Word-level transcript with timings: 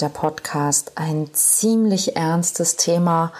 der 0.00 0.08
Podcast 0.08 0.92
ein 0.96 1.30
ziemlich 1.32 2.16
ernstes 2.16 2.76
Thema, 2.76 3.32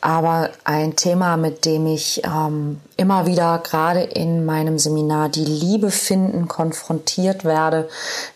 aber 0.00 0.50
ein 0.64 0.96
Thema, 0.96 1.36
mit 1.36 1.64
dem 1.64 1.86
ich 1.86 2.22
ähm, 2.24 2.80
immer 2.96 3.26
wieder 3.26 3.58
gerade 3.58 4.02
in 4.02 4.44
meinem 4.44 4.78
Seminar 4.78 5.28
die 5.28 5.44
Liebe 5.44 5.90
finden 5.90 6.48
konfrontiert 6.48 7.44
werde, 7.44 7.88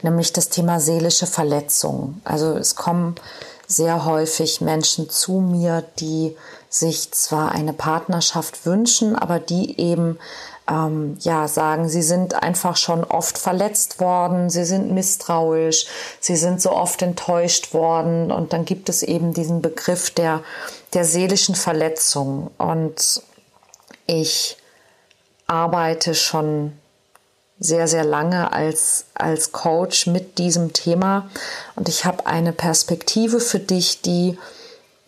nämlich 0.02 0.32
das 0.32 0.48
Thema 0.48 0.80
seelische 0.80 1.26
Verletzung. 1.26 2.20
Also 2.24 2.56
es 2.56 2.74
kommen 2.74 3.14
sehr 3.66 4.06
häufig 4.06 4.60
Menschen 4.60 5.10
zu 5.10 5.40
mir, 5.40 5.84
die 6.00 6.34
sich 6.70 7.12
zwar 7.12 7.52
eine 7.52 7.72
Partnerschaft 7.74 8.66
wünschen, 8.66 9.14
aber 9.14 9.38
die 9.38 9.78
eben 9.78 10.18
ähm, 10.68 11.16
ja 11.20 11.48
sagen, 11.48 11.88
sie 11.88 12.02
sind 12.02 12.42
einfach 12.42 12.76
schon 12.76 13.04
oft 13.04 13.38
verletzt 13.38 14.00
worden, 14.00 14.50
sie 14.50 14.64
sind 14.64 14.92
misstrauisch, 14.92 15.86
sie 16.20 16.36
sind 16.36 16.60
so 16.60 16.72
oft 16.72 17.02
enttäuscht 17.02 17.72
worden. 17.74 18.30
Und 18.30 18.52
dann 18.52 18.64
gibt 18.64 18.88
es 18.88 19.02
eben 19.02 19.32
diesen 19.32 19.62
Begriff 19.62 20.10
der 20.10 20.42
der 20.94 21.04
seelischen 21.04 21.54
Verletzung. 21.54 22.50
Und 22.58 23.22
ich 24.06 24.56
arbeite 25.46 26.14
schon 26.14 26.72
sehr, 27.60 27.88
sehr 27.88 28.04
lange 28.04 28.52
als, 28.52 29.06
als 29.14 29.52
Coach 29.52 30.06
mit 30.06 30.38
diesem 30.38 30.72
Thema. 30.72 31.28
Und 31.74 31.88
ich 31.88 32.04
habe 32.04 32.26
eine 32.26 32.52
Perspektive 32.52 33.40
für 33.40 33.58
dich, 33.58 34.00
die 34.02 34.38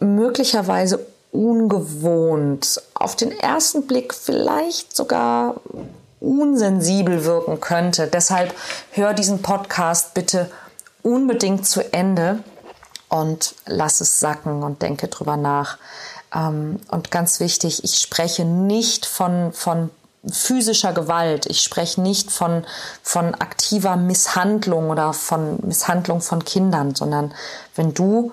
möglicherweise 0.01 1.07
ungewohnt, 1.33 2.83
auf 2.95 3.17
den 3.17 3.31
ersten 3.33 3.87
Blick 3.87 4.15
vielleicht 4.15 4.97
sogar 4.97 5.57
unsensibel 6.21 7.25
wirken 7.25 7.61
könnte. 7.61 8.07
Deshalb 8.07 8.55
hör 8.93 9.15
diesen 9.15 9.43
Podcast 9.43 10.15
bitte 10.15 10.51
unbedingt 11.03 11.67
zu 11.67 11.93
Ende 11.93 12.43
und 13.09 13.55
lass 13.67 14.01
es 14.01 14.21
sacken 14.21 14.63
und 14.63 14.83
denke 14.83 15.09
drüber 15.09 15.37
nach. 15.37 15.79
Ähm, 16.35 16.81
und 16.91 17.11
ganz 17.11 17.41
wichtig, 17.41 17.85
ich 17.85 17.99
spreche 17.99 18.45
nicht 18.45 19.07
von, 19.07 19.53
von 19.53 19.91
physischer 20.29 20.93
Gewalt. 20.93 21.47
Ich 21.47 21.63
spreche 21.63 22.01
nicht 22.01 22.31
von, 22.31 22.65
von 23.03 23.35
aktiver 23.35 23.97
Misshandlung 23.97 24.91
oder 24.91 25.13
von 25.13 25.59
Misshandlung 25.67 26.21
von 26.21 26.45
Kindern, 26.45 26.95
sondern 26.95 27.33
wenn 27.75 27.95
du 27.95 28.33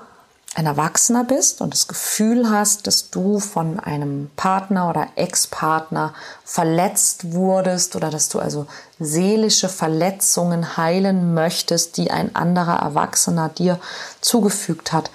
ein 0.58 0.66
Erwachsener 0.66 1.24
bist 1.24 1.62
und 1.62 1.72
das 1.72 1.88
Gefühl 1.88 2.50
hast, 2.50 2.88
dass 2.88 3.12
du 3.12 3.40
von 3.40 3.80
einem 3.80 4.32
Partner 4.36 4.90
oder 4.90 5.08
Ex-Partner 5.16 6.16
verletzt 6.44 7.32
wurdest 7.34 7.96
oder 7.96 8.10
dass 8.10 8.30
du 8.30 8.40
also 8.40 8.66
seelische 8.98 9.70
Verletzungen 9.70 10.76
heilen 10.76 11.36
möchtest, 11.36 11.98
die 11.98 12.10
ein 12.10 12.36
anderer 12.36 12.80
Erwachsener 12.80 13.50
dir 13.50 13.80
zugefügt 14.20 14.94
hat, 14.94 15.12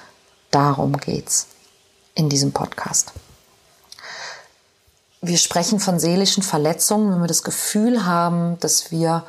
darum 0.52 0.98
geht's 0.98 1.48
in 2.14 2.28
diesem 2.28 2.52
Podcast. 2.52 3.10
Wir 5.22 5.38
sprechen 5.38 5.80
von 5.80 5.98
seelischen 5.98 6.44
Verletzungen, 6.44 7.12
wenn 7.12 7.20
wir 7.20 7.26
das 7.26 7.42
Gefühl 7.42 8.06
haben, 8.06 8.60
dass 8.60 8.92
wir 8.92 9.24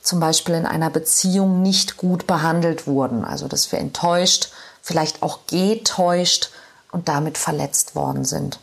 zum 0.00 0.20
Beispiel 0.20 0.54
in 0.54 0.66
einer 0.66 0.90
Beziehung 0.90 1.62
nicht 1.62 1.96
gut 1.96 2.28
behandelt 2.28 2.86
wurden, 2.86 3.24
also 3.24 3.48
dass 3.48 3.72
wir 3.72 3.80
enttäuscht, 3.80 4.50
vielleicht 4.86 5.20
auch 5.24 5.40
getäuscht 5.48 6.50
und 6.92 7.08
damit 7.08 7.38
verletzt 7.38 7.96
worden 7.96 8.24
sind. 8.24 8.60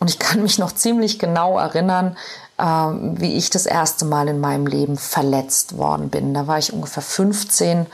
Und 0.00 0.10
ich 0.10 0.18
kann 0.18 0.42
mich 0.42 0.58
noch 0.58 0.72
ziemlich 0.72 1.20
genau 1.20 1.60
erinnern, 1.60 2.16
äh, 2.58 2.64
wie 2.64 3.34
ich 3.34 3.50
das 3.50 3.66
erste 3.66 4.04
Mal 4.04 4.26
in 4.26 4.40
meinem 4.40 4.66
Leben 4.66 4.98
verletzt 4.98 5.78
worden 5.78 6.10
bin. 6.10 6.34
Da 6.34 6.48
war 6.48 6.58
ich 6.58 6.72
ungefähr 6.72 7.04
15. 7.04 7.86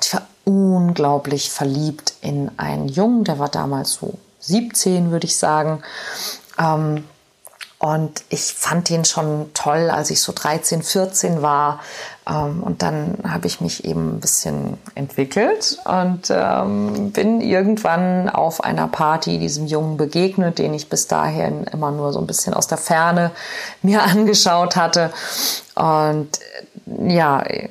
Ich 0.00 0.14
war 0.14 0.22
unglaublich 0.44 1.50
verliebt 1.50 2.14
in 2.20 2.52
einen 2.56 2.88
Jungen, 2.88 3.24
der 3.24 3.40
war 3.40 3.48
damals 3.48 3.94
so 3.94 4.14
17, 4.38 5.10
würde 5.10 5.26
ich 5.26 5.36
sagen. 5.36 5.82
Ähm, 6.56 7.02
und 7.84 8.24
ich 8.30 8.54
fand 8.54 8.90
ihn 8.90 9.04
schon 9.04 9.50
toll, 9.52 9.90
als 9.90 10.08
ich 10.08 10.22
so 10.22 10.32
13, 10.34 10.82
14 10.82 11.42
war. 11.42 11.80
Ähm, 12.26 12.62
und 12.62 12.80
dann 12.80 13.18
habe 13.28 13.46
ich 13.46 13.60
mich 13.60 13.84
eben 13.84 14.16
ein 14.16 14.20
bisschen 14.20 14.78
entwickelt 14.94 15.78
und 15.84 16.30
ähm, 16.30 17.12
bin 17.12 17.42
irgendwann 17.42 18.30
auf 18.30 18.64
einer 18.64 18.88
Party 18.88 19.38
diesem 19.38 19.66
Jungen 19.66 19.98
begegnet, 19.98 20.58
den 20.58 20.72
ich 20.72 20.88
bis 20.88 21.08
dahin 21.08 21.64
immer 21.64 21.90
nur 21.90 22.14
so 22.14 22.20
ein 22.20 22.26
bisschen 22.26 22.54
aus 22.54 22.68
der 22.68 22.78
Ferne 22.78 23.32
mir 23.82 24.02
angeschaut 24.10 24.76
hatte. 24.76 25.12
Und 25.74 26.30
ja, 26.86 27.42
äh, 27.42 27.68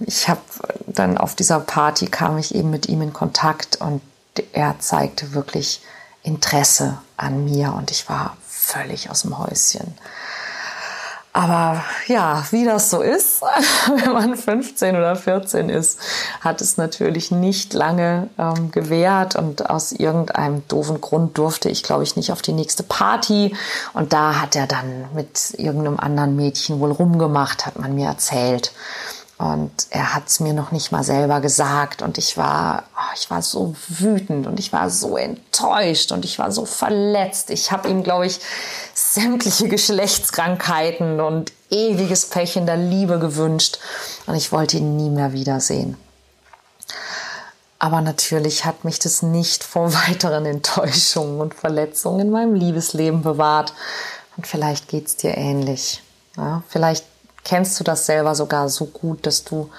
ich 0.00 0.30
habe 0.30 0.40
dann 0.86 1.18
auf 1.18 1.34
dieser 1.34 1.60
Party 1.60 2.06
kam 2.06 2.38
ich 2.38 2.54
eben 2.54 2.70
mit 2.70 2.88
ihm 2.88 3.02
in 3.02 3.12
Kontakt 3.12 3.82
und 3.82 4.00
er 4.54 4.76
zeigte 4.78 5.34
wirklich 5.34 5.82
Interesse 6.22 6.96
an 7.18 7.44
mir 7.44 7.74
und 7.76 7.90
ich 7.90 8.08
war 8.08 8.34
völlig 8.62 9.10
aus 9.10 9.22
dem 9.22 9.38
Häuschen. 9.38 9.94
Aber 11.34 11.82
ja, 12.08 12.44
wie 12.50 12.66
das 12.66 12.90
so 12.90 13.00
ist, 13.00 13.40
wenn 14.04 14.12
man 14.12 14.36
15 14.36 14.96
oder 14.96 15.16
14 15.16 15.70
ist, 15.70 15.98
hat 16.42 16.60
es 16.60 16.76
natürlich 16.76 17.30
nicht 17.30 17.72
lange 17.72 18.28
ähm, 18.38 18.70
gewährt 18.70 19.34
und 19.34 19.70
aus 19.70 19.92
irgendeinem 19.92 20.62
doofen 20.68 21.00
Grund 21.00 21.38
durfte 21.38 21.70
ich, 21.70 21.82
glaube 21.82 22.02
ich, 22.02 22.16
nicht 22.16 22.32
auf 22.32 22.42
die 22.42 22.52
nächste 22.52 22.82
Party. 22.82 23.56
Und 23.94 24.12
da 24.12 24.42
hat 24.42 24.56
er 24.56 24.66
dann 24.66 25.06
mit 25.14 25.54
irgendeinem 25.56 25.98
anderen 25.98 26.36
Mädchen 26.36 26.80
wohl 26.80 26.92
rumgemacht, 26.92 27.64
hat 27.64 27.78
man 27.78 27.94
mir 27.94 28.08
erzählt. 28.08 28.72
Und 29.42 29.72
er 29.90 30.14
hat 30.14 30.28
es 30.28 30.38
mir 30.38 30.52
noch 30.52 30.70
nicht 30.70 30.92
mal 30.92 31.02
selber 31.02 31.40
gesagt. 31.40 32.00
Und 32.00 32.16
ich 32.16 32.36
war, 32.36 32.84
oh, 32.94 33.12
ich 33.16 33.28
war 33.28 33.42
so 33.42 33.74
wütend 33.88 34.46
und 34.46 34.60
ich 34.60 34.72
war 34.72 34.88
so 34.88 35.16
enttäuscht 35.16 36.12
und 36.12 36.24
ich 36.24 36.38
war 36.38 36.52
so 36.52 36.64
verletzt. 36.64 37.50
Ich 37.50 37.72
habe 37.72 37.88
ihm, 37.88 38.04
glaube 38.04 38.26
ich, 38.26 38.38
sämtliche 38.94 39.66
Geschlechtskrankheiten 39.66 41.20
und 41.20 41.50
ewiges 41.70 42.26
Pech 42.26 42.54
in 42.54 42.66
der 42.66 42.76
Liebe 42.76 43.18
gewünscht. 43.18 43.80
Und 44.28 44.36
ich 44.36 44.52
wollte 44.52 44.76
ihn 44.76 44.96
nie 44.96 45.10
mehr 45.10 45.32
wiedersehen. 45.32 45.96
Aber 47.80 48.00
natürlich 48.00 48.64
hat 48.64 48.84
mich 48.84 49.00
das 49.00 49.22
nicht 49.22 49.64
vor 49.64 49.92
weiteren 50.06 50.46
Enttäuschungen 50.46 51.40
und 51.40 51.54
Verletzungen 51.54 52.20
in 52.20 52.30
meinem 52.30 52.54
Liebesleben 52.54 53.22
bewahrt. 53.22 53.72
Und 54.36 54.46
vielleicht 54.46 54.86
geht 54.86 55.08
es 55.08 55.16
dir 55.16 55.36
ähnlich. 55.36 56.00
Ja, 56.36 56.62
vielleicht 56.68 57.04
kennst 57.44 57.78
du 57.80 57.84
das 57.84 58.06
selber 58.06 58.34
sogar 58.34 58.68
so 58.68 58.86
gut, 58.86 59.26
dass 59.26 59.44
du 59.44 59.70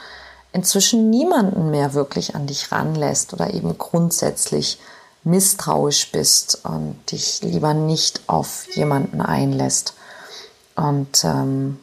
inzwischen 0.52 1.10
niemanden 1.10 1.72
mehr 1.72 1.94
wirklich 1.94 2.36
an 2.36 2.48
dich 2.48 2.72
ranlässt 2.72 3.34
oder 3.34 3.54
eben 3.54 3.78
grundsätzlich 3.78 4.80
misstrauisch 5.24 6.12
bist 6.12 6.60
und 6.64 6.96
dich 7.12 7.42
lieber 7.42 7.74
nicht 7.74 8.22
auf 8.28 8.68
jemanden 8.76 9.22
einlässt. 9.22 9.94
Und 10.76 11.24
ähm, 11.24 11.80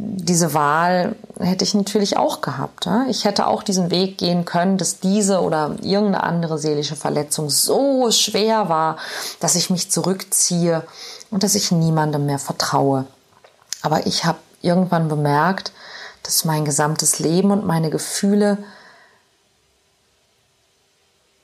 diese 0.00 0.54
Wahl 0.54 1.16
hätte 1.40 1.64
ich 1.64 1.74
natürlich 1.74 2.16
auch 2.16 2.40
gehabt. 2.40 2.86
Ja? 2.86 3.06
Ich 3.08 3.24
hätte 3.24 3.48
auch 3.48 3.64
diesen 3.64 3.90
Weg 3.90 4.18
gehen 4.18 4.44
können, 4.44 4.78
dass 4.78 5.00
diese 5.00 5.40
oder 5.40 5.74
irgendeine 5.82 6.22
andere 6.22 6.58
seelische 6.58 6.94
Verletzung 6.94 7.50
so 7.50 8.10
schwer 8.12 8.68
war, 8.68 8.96
dass 9.40 9.56
ich 9.56 9.70
mich 9.70 9.90
zurückziehe 9.90 10.84
und 11.30 11.42
dass 11.42 11.56
ich 11.56 11.72
niemandem 11.72 12.26
mehr 12.26 12.38
vertraue. 12.38 13.06
Aber 13.82 14.06
ich 14.06 14.24
habe 14.24 14.38
irgendwann 14.62 15.08
bemerkt, 15.08 15.72
dass 16.22 16.44
mein 16.44 16.64
gesamtes 16.64 17.18
Leben 17.18 17.50
und 17.50 17.66
meine 17.66 17.90
Gefühle 17.90 18.58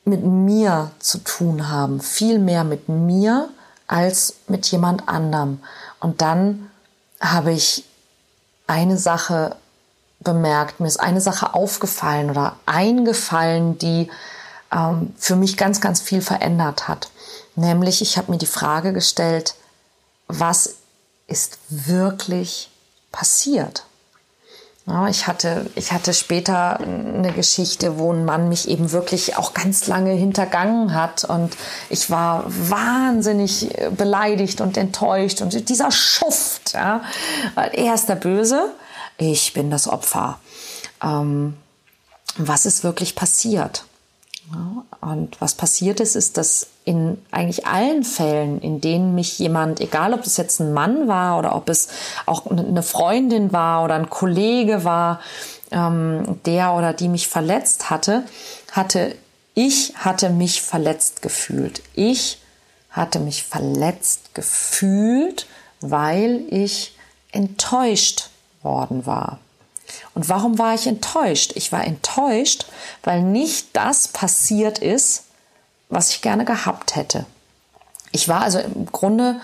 mit 0.05 0.22
mir 0.22 0.90
zu 0.99 1.19
tun 1.19 1.70
haben, 1.70 2.00
viel 2.00 2.38
mehr 2.38 2.64
mit 2.64 2.88
mir 2.88 3.49
als 3.87 4.34
mit 4.49 4.66
jemand 4.66 5.08
anderem. 5.08 5.61
Und 6.00 6.20
dann 6.20 6.70
habe 7.20 7.52
ich 7.52 7.84
eine 8.66 8.99
Sache 8.99 9.56
bemerkt, 10.20 10.81
mir 10.81 10.87
ist 10.87 11.00
eine 11.00 11.20
Sache 11.20 11.55
aufgefallen 11.55 12.31
oder 12.31 12.56
eingefallen, 12.66 13.78
die 13.78 14.11
ähm, 14.72 15.14
für 15.19 15.37
mich 15.37 15.56
ganz, 15.56 15.81
ganz 15.81 16.00
viel 16.00 16.22
verändert 16.22 16.88
hat. 16.88 17.11
Nämlich, 17.56 18.02
ich 18.02 18.16
habe 18.16 18.32
mir 18.32 18.38
die 18.38 18.46
Frage 18.46 18.93
gestellt, 18.93 19.55
was 20.26 20.76
ist 21.26 21.58
wirklich 21.69 22.70
passiert. 23.14 23.84
Ja, 24.87 25.08
ich 25.08 25.26
hatte, 25.26 25.70
ich 25.76 25.93
hatte 25.93 26.12
später 26.12 26.78
eine 26.78 27.32
Geschichte, 27.32 27.99
wo 27.99 28.12
ein 28.12 28.26
Mann 28.26 28.50
mich 28.50 28.69
eben 28.69 28.93
wirklich 28.93 29.37
auch 29.38 29.55
ganz 29.55 29.87
lange 29.87 30.12
hintergangen 30.12 30.93
hat 30.93 31.25
und 31.25 31.56
ich 31.88 32.11
war 32.11 32.44
wahnsinnig 32.46 33.70
beleidigt 33.96 34.61
und 34.61 34.76
enttäuscht 34.76 35.40
und 35.40 35.70
dieser 35.70 35.90
Schuft, 35.90 36.75
ja, 36.75 37.02
er 37.55 37.94
ist 37.94 38.11
der 38.11 38.16
Böse, 38.16 38.72
ich 39.16 39.55
bin 39.55 39.70
das 39.70 39.88
Opfer. 39.88 40.38
ähm, 41.02 41.56
was 42.37 42.66
ist 42.66 42.82
wirklich 42.82 43.14
passiert. 43.14 43.84
Und 45.00 45.41
was 45.41 45.55
passiert 45.55 46.00
ist, 46.00 46.17
ist, 46.17 46.37
dass 46.37 46.67
in 46.85 47.19
eigentlich 47.31 47.67
allen 47.67 48.05
Fällen, 48.05 48.61
in 48.61 48.81
denen 48.81 49.14
mich 49.14 49.38
jemand, 49.38 49.81
egal 49.81 50.12
ob 50.12 50.25
es 50.25 50.37
jetzt 50.37 50.61
ein 50.61 50.73
Mann 50.73 51.08
war 51.08 51.38
oder 51.38 51.55
ob 51.55 51.69
es 51.69 51.88
auch 52.26 52.46
eine 52.46 52.82
Freundin 52.82 53.52
war 53.52 53.85
oder 53.85 53.94
ein 53.94 54.11
Kollege 54.11 54.85
war, 54.85 55.20
ähm, 55.70 56.41
der 56.44 56.75
oder 56.75 56.93
die 56.93 57.08
mich 57.08 57.29
verletzt 57.29 57.91
hatte, 57.91 58.25
hatte 58.73 59.17
ich 59.55 59.94
hatte 59.96 60.31
mich 60.31 60.62
verletzt 60.62 61.23
gefühlt. 61.23 61.82
Ich 61.94 62.38
hatte 62.90 63.20
mich 63.20 63.44
verletzt 63.44 64.35
gefühlt, 64.35 65.47
weil 65.81 66.43
ich 66.49 66.97
enttäuscht 67.32 68.31
worden 68.62 69.06
war. 69.06 69.38
Und 70.14 70.29
warum 70.29 70.58
war 70.58 70.75
ich 70.75 70.87
enttäuscht? 70.87 71.52
Ich 71.55 71.73
war 71.73 71.85
enttäuscht, 71.85 72.67
weil 73.02 73.23
nicht 73.23 73.69
das 73.73 74.08
passiert 74.08 74.79
ist, 74.79 75.25
was 75.88 76.11
ich 76.11 76.23
gerne 76.23 76.44
gehabt 76.44 76.96
hätte. 76.96 77.26
Ich 78.12 78.29
war 78.29 78.43
also 78.43 78.58
im 78.58 78.87
Grunde, 78.87 79.41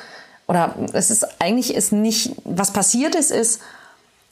oder 0.47 0.75
es 0.93 1.11
ist 1.11 1.41
eigentlich 1.41 1.75
ist 1.75 1.93
nicht, 1.93 2.33
was 2.45 2.73
passiert 2.73 3.15
ist, 3.15 3.31
ist, 3.31 3.61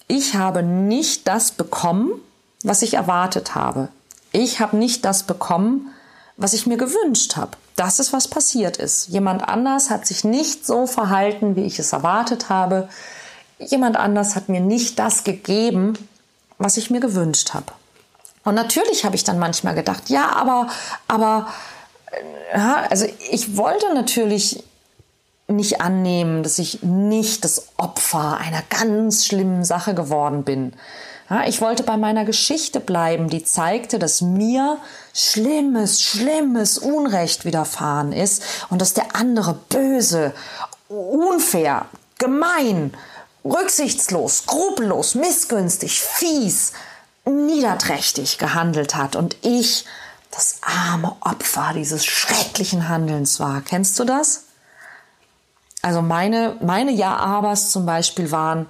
ich 0.07 0.35
habe 0.35 0.63
nicht 0.63 1.29
das 1.29 1.51
bekommen, 1.51 2.13
was 2.63 2.83
ich 2.83 2.95
erwartet 2.95 3.55
habe. 3.55 3.89
Ich 4.33 4.61
habe 4.61 4.77
nicht 4.77 5.05
das 5.05 5.25
bekommen, 5.25 5.93
was 6.37 6.55
ich 6.55 6.67
mir 6.67 6.77
gewünscht 6.77 7.37
habe. 7.37 7.53
Das 7.77 7.99
ist, 7.99 8.13
was 8.13 8.29
passiert 8.29 8.77
ist. 8.77 9.09
Jemand 9.09 9.49
anders 9.49 9.91
hat 9.91 10.07
sich 10.07 10.25
nicht 10.25 10.67
so 10.67 10.87
verhalten, 10.87 11.57
wie 11.57 11.65
ich 11.65 11.79
es 11.79 11.93
erwartet 11.93 12.49
habe. 12.49 12.89
Jemand 13.59 13.97
anders 13.97 14.37
hat 14.37 14.49
mir 14.49 14.61
nicht 14.61 14.99
das 14.99 15.25
gegeben, 15.25 15.95
was 16.59 16.77
ich 16.77 16.91
mir 16.91 17.01
gewünscht 17.01 17.55
habe. 17.55 17.73
Und 18.45 18.55
natürlich 18.55 19.05
habe 19.05 19.17
ich 19.17 19.25
dann 19.25 19.39
manchmal 19.39 19.75
gedacht, 19.75 20.09
ja, 20.09 20.31
aber, 20.33 20.69
aber, 21.07 21.49
äh, 22.11 22.57
ja, 22.59 22.87
also 22.89 23.07
ich 23.31 23.57
wollte 23.57 23.93
natürlich 23.95 24.63
nicht 25.49 25.81
annehmen, 25.81 26.43
dass 26.43 26.59
ich 26.59 26.83
nicht 26.83 27.45
das 27.45 27.69
Opfer 27.79 28.39
einer 28.39 28.63
ganz 28.69 29.27
schlimmen 29.27 29.65
Sache 29.65 29.95
geworden 29.95 30.45
bin. 30.45 30.75
Ja, 31.31 31.47
ich 31.47 31.61
wollte 31.61 31.83
bei 31.83 31.97
meiner 31.97 32.25
Geschichte 32.25 32.81
bleiben, 32.81 33.29
die 33.29 33.45
zeigte, 33.45 33.99
dass 33.99 34.23
mir 34.23 34.79
schlimmes, 35.13 36.03
schlimmes 36.03 36.79
Unrecht 36.79 37.45
widerfahren 37.45 38.13
ist 38.13 38.43
und 38.71 38.81
dass 38.81 38.95
der 38.95 39.15
andere 39.15 39.55
böse, 39.69 40.33
unfair, 40.89 41.87
gemein, 42.19 42.95
rücksichtslos, 43.51 44.39
skrupellos, 44.39 45.15
missgünstig, 45.15 46.01
fies, 46.01 46.73
niederträchtig 47.25 48.39
gehandelt 48.39 48.95
hat 48.95 49.17
und 49.17 49.37
ich 49.43 49.85
das 50.31 50.61
arme 50.63 51.17
Opfer 51.21 51.73
dieses 51.75 52.05
schrecklichen 52.05 52.89
Handelns 52.89 53.41
war. 53.41 53.61
Kennst 53.63 53.99
du 53.99 54.05
das? 54.05 54.45
Also 55.83 56.03
meine, 56.03 56.57
meine 56.61 56.93
Ja-Abers 56.93 57.71
zum 57.71 57.87
Beispiel 57.87 58.31
waren, 58.31 58.67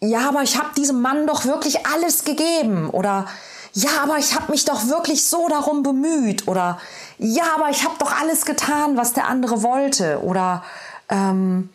ja, 0.00 0.28
aber 0.28 0.42
ich 0.42 0.58
habe 0.58 0.74
diesem 0.76 1.00
Mann 1.00 1.26
doch 1.26 1.44
wirklich 1.44 1.86
alles 1.86 2.24
gegeben 2.24 2.90
oder 2.90 3.26
ja, 3.72 3.90
aber 4.02 4.18
ich 4.18 4.34
habe 4.34 4.52
mich 4.52 4.64
doch 4.64 4.86
wirklich 4.86 5.26
so 5.26 5.48
darum 5.48 5.82
bemüht 5.82 6.46
oder 6.46 6.78
ja, 7.18 7.44
aber 7.56 7.70
ich 7.70 7.84
habe 7.84 7.94
doch 7.98 8.12
alles 8.20 8.44
getan, 8.44 8.96
was 8.96 9.14
der 9.14 9.26
andere 9.26 9.62
wollte 9.62 10.22
oder 10.22 10.62
ähm, 11.08 11.70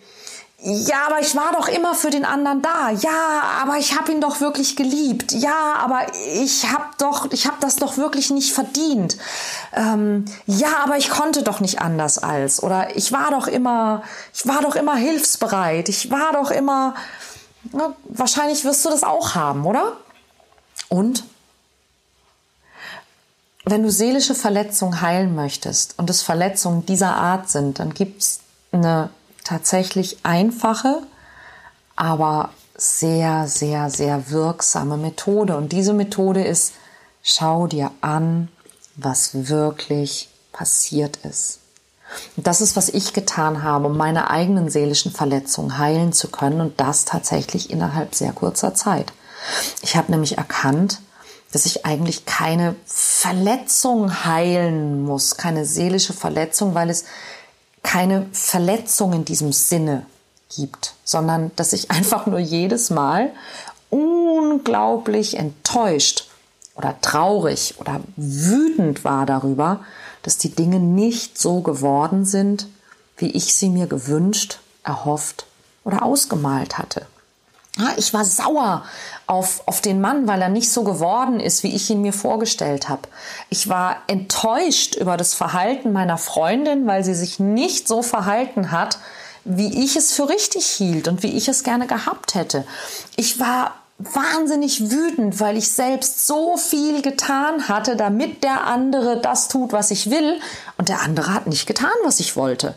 ja, 0.61 1.06
aber 1.07 1.21
ich 1.21 1.35
war 1.35 1.53
doch 1.53 1.69
immer 1.69 1.95
für 1.95 2.09
den 2.09 2.25
anderen 2.25 2.61
da. 2.61 2.89
Ja, 2.89 3.44
aber 3.61 3.77
ich 3.77 3.97
habe 3.97 4.11
ihn 4.11 4.19
doch 4.19 4.41
wirklich 4.41 4.75
geliebt. 4.75 5.31
Ja, 5.31 5.75
aber 5.77 6.01
ich 6.33 6.69
habe 6.69 6.85
doch, 6.97 7.31
ich 7.31 7.47
habe 7.47 7.57
das 7.61 7.77
doch 7.77 7.95
wirklich 7.95 8.29
nicht 8.29 8.51
verdient. 8.51 9.17
Ähm, 9.73 10.25
ja, 10.47 10.83
aber 10.83 10.97
ich 10.97 11.09
konnte 11.09 11.44
doch 11.44 11.61
nicht 11.61 11.79
anders 11.79 12.17
als. 12.17 12.61
Oder 12.61 12.97
ich 12.97 13.13
war 13.13 13.31
doch 13.31 13.47
immer, 13.47 14.03
ich 14.33 14.45
war 14.47 14.61
doch 14.61 14.75
immer 14.75 14.97
hilfsbereit. 14.97 15.88
Ich 15.88 16.11
war 16.11 16.33
doch 16.33 16.51
immer. 16.51 16.94
Na, 17.71 17.94
wahrscheinlich 18.09 18.65
wirst 18.65 18.83
du 18.83 18.89
das 18.89 19.03
auch 19.03 19.35
haben, 19.35 19.65
oder? 19.65 19.95
Und 20.89 21.23
wenn 23.63 23.83
du 23.83 23.91
seelische 23.91 24.35
Verletzungen 24.35 25.00
heilen 25.00 25.35
möchtest 25.35 25.97
und 25.97 26.09
es 26.09 26.21
Verletzungen 26.21 26.85
dieser 26.85 27.15
Art 27.15 27.50
sind, 27.50 27.79
dann 27.79 27.94
gibt's 27.94 28.41
eine 28.73 29.09
tatsächlich 29.49 30.19
einfache, 30.23 31.01
aber 31.95 32.51
sehr, 32.77 33.47
sehr, 33.47 33.89
sehr 33.89 34.29
wirksame 34.29 34.95
Methode. 34.95 35.57
Und 35.57 35.71
diese 35.71 35.93
Methode 35.93 36.43
ist, 36.43 36.73
schau 37.23 37.65
dir 37.67 37.91
an, 38.01 38.49
was 38.95 39.49
wirklich 39.49 40.29
passiert 40.51 41.17
ist. 41.17 41.59
Und 42.37 42.47
das 42.47 42.61
ist, 42.61 42.75
was 42.75 42.89
ich 42.89 43.13
getan 43.13 43.63
habe, 43.63 43.87
um 43.87 43.97
meine 43.97 44.29
eigenen 44.29 44.69
seelischen 44.69 45.11
Verletzungen 45.11 45.77
heilen 45.77 46.13
zu 46.13 46.29
können 46.29 46.61
und 46.61 46.79
das 46.79 47.05
tatsächlich 47.05 47.69
innerhalb 47.69 48.15
sehr 48.15 48.33
kurzer 48.33 48.73
Zeit. 48.75 49.11
Ich 49.81 49.95
habe 49.95 50.11
nämlich 50.11 50.37
erkannt, 50.37 51.01
dass 51.51 51.65
ich 51.65 51.85
eigentlich 51.85 52.25
keine 52.25 52.75
Verletzung 52.85 54.25
heilen 54.25 55.03
muss, 55.03 55.37
keine 55.37 55.65
seelische 55.65 56.13
Verletzung, 56.13 56.75
weil 56.75 56.89
es 56.89 57.05
keine 57.83 58.27
Verletzung 58.31 59.13
in 59.13 59.25
diesem 59.25 59.51
Sinne 59.51 60.05
gibt, 60.55 60.93
sondern 61.03 61.51
dass 61.55 61.73
ich 61.73 61.91
einfach 61.91 62.25
nur 62.25 62.39
jedes 62.39 62.89
Mal 62.89 63.31
unglaublich 63.89 65.37
enttäuscht 65.37 66.27
oder 66.75 66.95
traurig 67.01 67.75
oder 67.79 68.01
wütend 68.15 69.03
war 69.03 69.25
darüber, 69.25 69.81
dass 70.21 70.37
die 70.37 70.51
Dinge 70.51 70.79
nicht 70.79 71.37
so 71.37 71.61
geworden 71.61 72.25
sind, 72.25 72.67
wie 73.17 73.31
ich 73.31 73.53
sie 73.53 73.69
mir 73.69 73.87
gewünscht, 73.87 74.59
erhofft 74.83 75.45
oder 75.83 76.03
ausgemalt 76.03 76.77
hatte. 76.77 77.05
Ich 77.97 78.13
war 78.13 78.25
sauer 78.25 78.83
auf, 79.27 79.63
auf 79.65 79.81
den 79.81 80.01
Mann, 80.01 80.27
weil 80.27 80.41
er 80.41 80.49
nicht 80.49 80.71
so 80.71 80.83
geworden 80.83 81.39
ist, 81.39 81.63
wie 81.63 81.75
ich 81.75 81.89
ihn 81.89 82.01
mir 82.01 82.13
vorgestellt 82.13 82.89
habe. 82.89 83.03
Ich 83.49 83.69
war 83.69 83.97
enttäuscht 84.07 84.95
über 84.95 85.18
das 85.18 85.33
Verhalten 85.33 85.92
meiner 85.92 86.18
Freundin, 86.18 86.87
weil 86.87 87.04
sie 87.04 87.13
sich 87.13 87.39
nicht 87.39 87.87
so 87.87 88.01
verhalten 88.01 88.71
hat, 88.71 88.97
wie 89.45 89.83
ich 89.83 89.95
es 89.95 90.13
für 90.13 90.30
richtig 90.30 90.65
hielt 90.65 91.07
und 91.07 91.23
wie 91.23 91.37
ich 91.37 91.47
es 91.47 91.63
gerne 91.63 91.87
gehabt 91.87 92.35
hätte. 92.35 92.65
Ich 93.15 93.39
war 93.39 93.75
wahnsinnig 93.99 94.89
wütend, 94.89 95.39
weil 95.39 95.57
ich 95.57 95.71
selbst 95.71 96.25
so 96.25 96.56
viel 96.57 97.01
getan 97.01 97.68
hatte, 97.68 97.95
damit 97.95 98.44
der 98.44 98.65
andere 98.65 99.19
das 99.21 99.49
tut, 99.49 99.73
was 99.73 99.92
ich 99.92 100.09
will, 100.09 100.39
und 100.77 100.89
der 100.89 101.01
andere 101.01 101.33
hat 101.33 101.47
nicht 101.47 101.68
getan, 101.68 101.92
was 102.04 102.19
ich 102.19 102.35
wollte. 102.35 102.75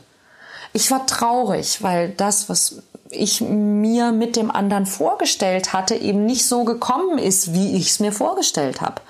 Ich 0.73 0.91
war 0.91 1.07
traurig, 1.07 1.83
weil 1.83 2.11
das, 2.11 2.49
was 2.49 2.83
ich 3.13 3.41
mir 3.41 4.13
mit 4.13 4.37
dem 4.37 4.51
anderen 4.51 4.87
vorgestellt 4.87 5.73
hatte, 5.73 5.95
eben 5.95 6.25
nicht 6.25 6.47
so 6.47 6.65
gekommen 6.65 7.19
ist, 7.19 7.53
wie 7.53 7.77
ich 7.77 7.91
es 7.91 8.01
mir 8.01 8.13
vorgestellt 8.13 8.81
habe. 8.81 9.03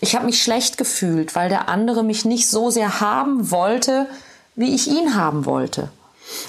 Ich 0.00 0.14
habe 0.14 0.26
mich 0.26 0.42
schlecht 0.42 0.76
gefühlt, 0.76 1.34
weil 1.34 1.48
der 1.48 1.68
andere 1.68 2.02
mich 2.02 2.24
nicht 2.24 2.50
so 2.50 2.70
sehr 2.70 3.00
haben 3.00 3.50
wollte, 3.50 4.06
wie 4.56 4.74
ich 4.74 4.88
ihn 4.88 5.14
haben 5.14 5.46
wollte. 5.46 5.90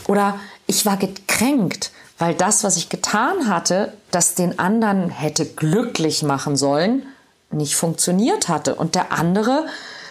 Oder 0.08 0.40
ich 0.68 0.86
war 0.86 0.98
gekränkt, 0.98 1.92
weil 2.18 2.34
das, 2.34 2.64
was 2.64 2.78
ich 2.78 2.90
getan 2.90 3.48
hatte, 3.48 3.94
das 4.12 4.36
den 4.36 4.58
anderen 4.58 5.10
hätte 5.10 5.46
glücklich 5.46 6.24
machen 6.24 6.56
sollen, 6.56 7.04
nicht 7.52 7.76
funktioniert 7.76 8.48
hatte. 8.48 8.76
Und 8.76 8.96
der 8.96 9.12
andere 9.12 9.66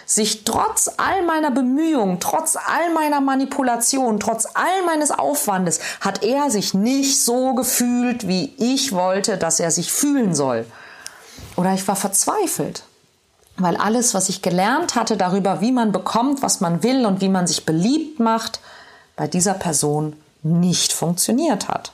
sich 0.05 0.43
trotz 0.43 0.89
all 0.97 1.23
meiner 1.23 1.51
Bemühungen, 1.51 2.19
trotz 2.19 2.55
all 2.55 2.93
meiner 2.93 3.21
Manipulation, 3.21 4.19
trotz 4.19 4.47
all 4.53 4.85
meines 4.85 5.11
Aufwandes, 5.11 5.79
hat 6.01 6.23
er 6.23 6.51
sich 6.51 6.73
nicht 6.73 7.21
so 7.21 7.53
gefühlt, 7.55 8.27
wie 8.27 8.53
ich 8.57 8.91
wollte, 8.91 9.37
dass 9.37 9.59
er 9.59 9.71
sich 9.71 9.91
fühlen 9.91 10.35
soll. 10.35 10.65
Oder 11.55 11.73
ich 11.73 11.87
war 11.87 11.95
verzweifelt, 11.95 12.83
weil 13.57 13.77
alles, 13.77 14.13
was 14.13 14.29
ich 14.29 14.41
gelernt 14.41 14.95
hatte 14.95 15.17
darüber, 15.17 15.61
wie 15.61 15.71
man 15.71 15.91
bekommt, 15.91 16.41
was 16.41 16.61
man 16.61 16.83
will 16.83 17.05
und 17.05 17.21
wie 17.21 17.29
man 17.29 17.47
sich 17.47 17.65
beliebt 17.65 18.19
macht, 18.19 18.59
bei 19.15 19.27
dieser 19.27 19.53
Person 19.53 20.15
nicht 20.43 20.93
funktioniert 20.93 21.67
hat. 21.67 21.91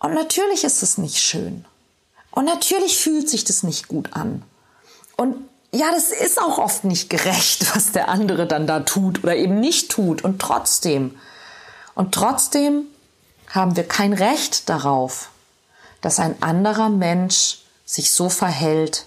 Und 0.00 0.14
natürlich 0.14 0.64
ist 0.64 0.82
es 0.82 0.98
nicht 0.98 1.18
schön. 1.18 1.64
Und 2.30 2.46
natürlich 2.46 2.96
fühlt 2.98 3.28
sich 3.28 3.44
das 3.44 3.62
nicht 3.62 3.88
gut 3.88 4.14
an. 4.14 4.42
Und 5.16 5.36
ja, 5.72 5.90
das 5.92 6.10
ist 6.10 6.40
auch 6.40 6.58
oft 6.58 6.84
nicht 6.84 7.10
gerecht, 7.10 7.74
was 7.74 7.92
der 7.92 8.08
andere 8.08 8.46
dann 8.46 8.66
da 8.66 8.80
tut 8.80 9.22
oder 9.22 9.36
eben 9.36 9.60
nicht 9.60 9.90
tut. 9.90 10.22
Und 10.22 10.40
trotzdem, 10.40 11.18
und 11.94 12.14
trotzdem 12.14 12.84
haben 13.48 13.76
wir 13.76 13.86
kein 13.86 14.12
Recht 14.12 14.68
darauf, 14.68 15.30
dass 16.00 16.18
ein 16.18 16.42
anderer 16.42 16.88
Mensch 16.88 17.58
sich 17.84 18.12
so 18.12 18.28
verhält, 18.28 19.06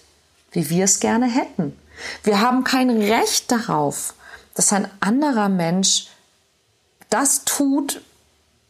wie 0.51 0.70
wir 0.70 0.86
es 0.86 1.00
gerne 1.00 1.27
hätten. 1.27 1.77
Wir 2.24 2.41
haben 2.41 2.63
kein 2.63 2.89
Recht 2.89 3.51
darauf, 3.51 4.13
dass 4.53 4.74
ein 4.74 4.89
anderer 5.00 5.50
Mensch 5.50 6.08
das 7.10 7.46
tut, 7.46 8.01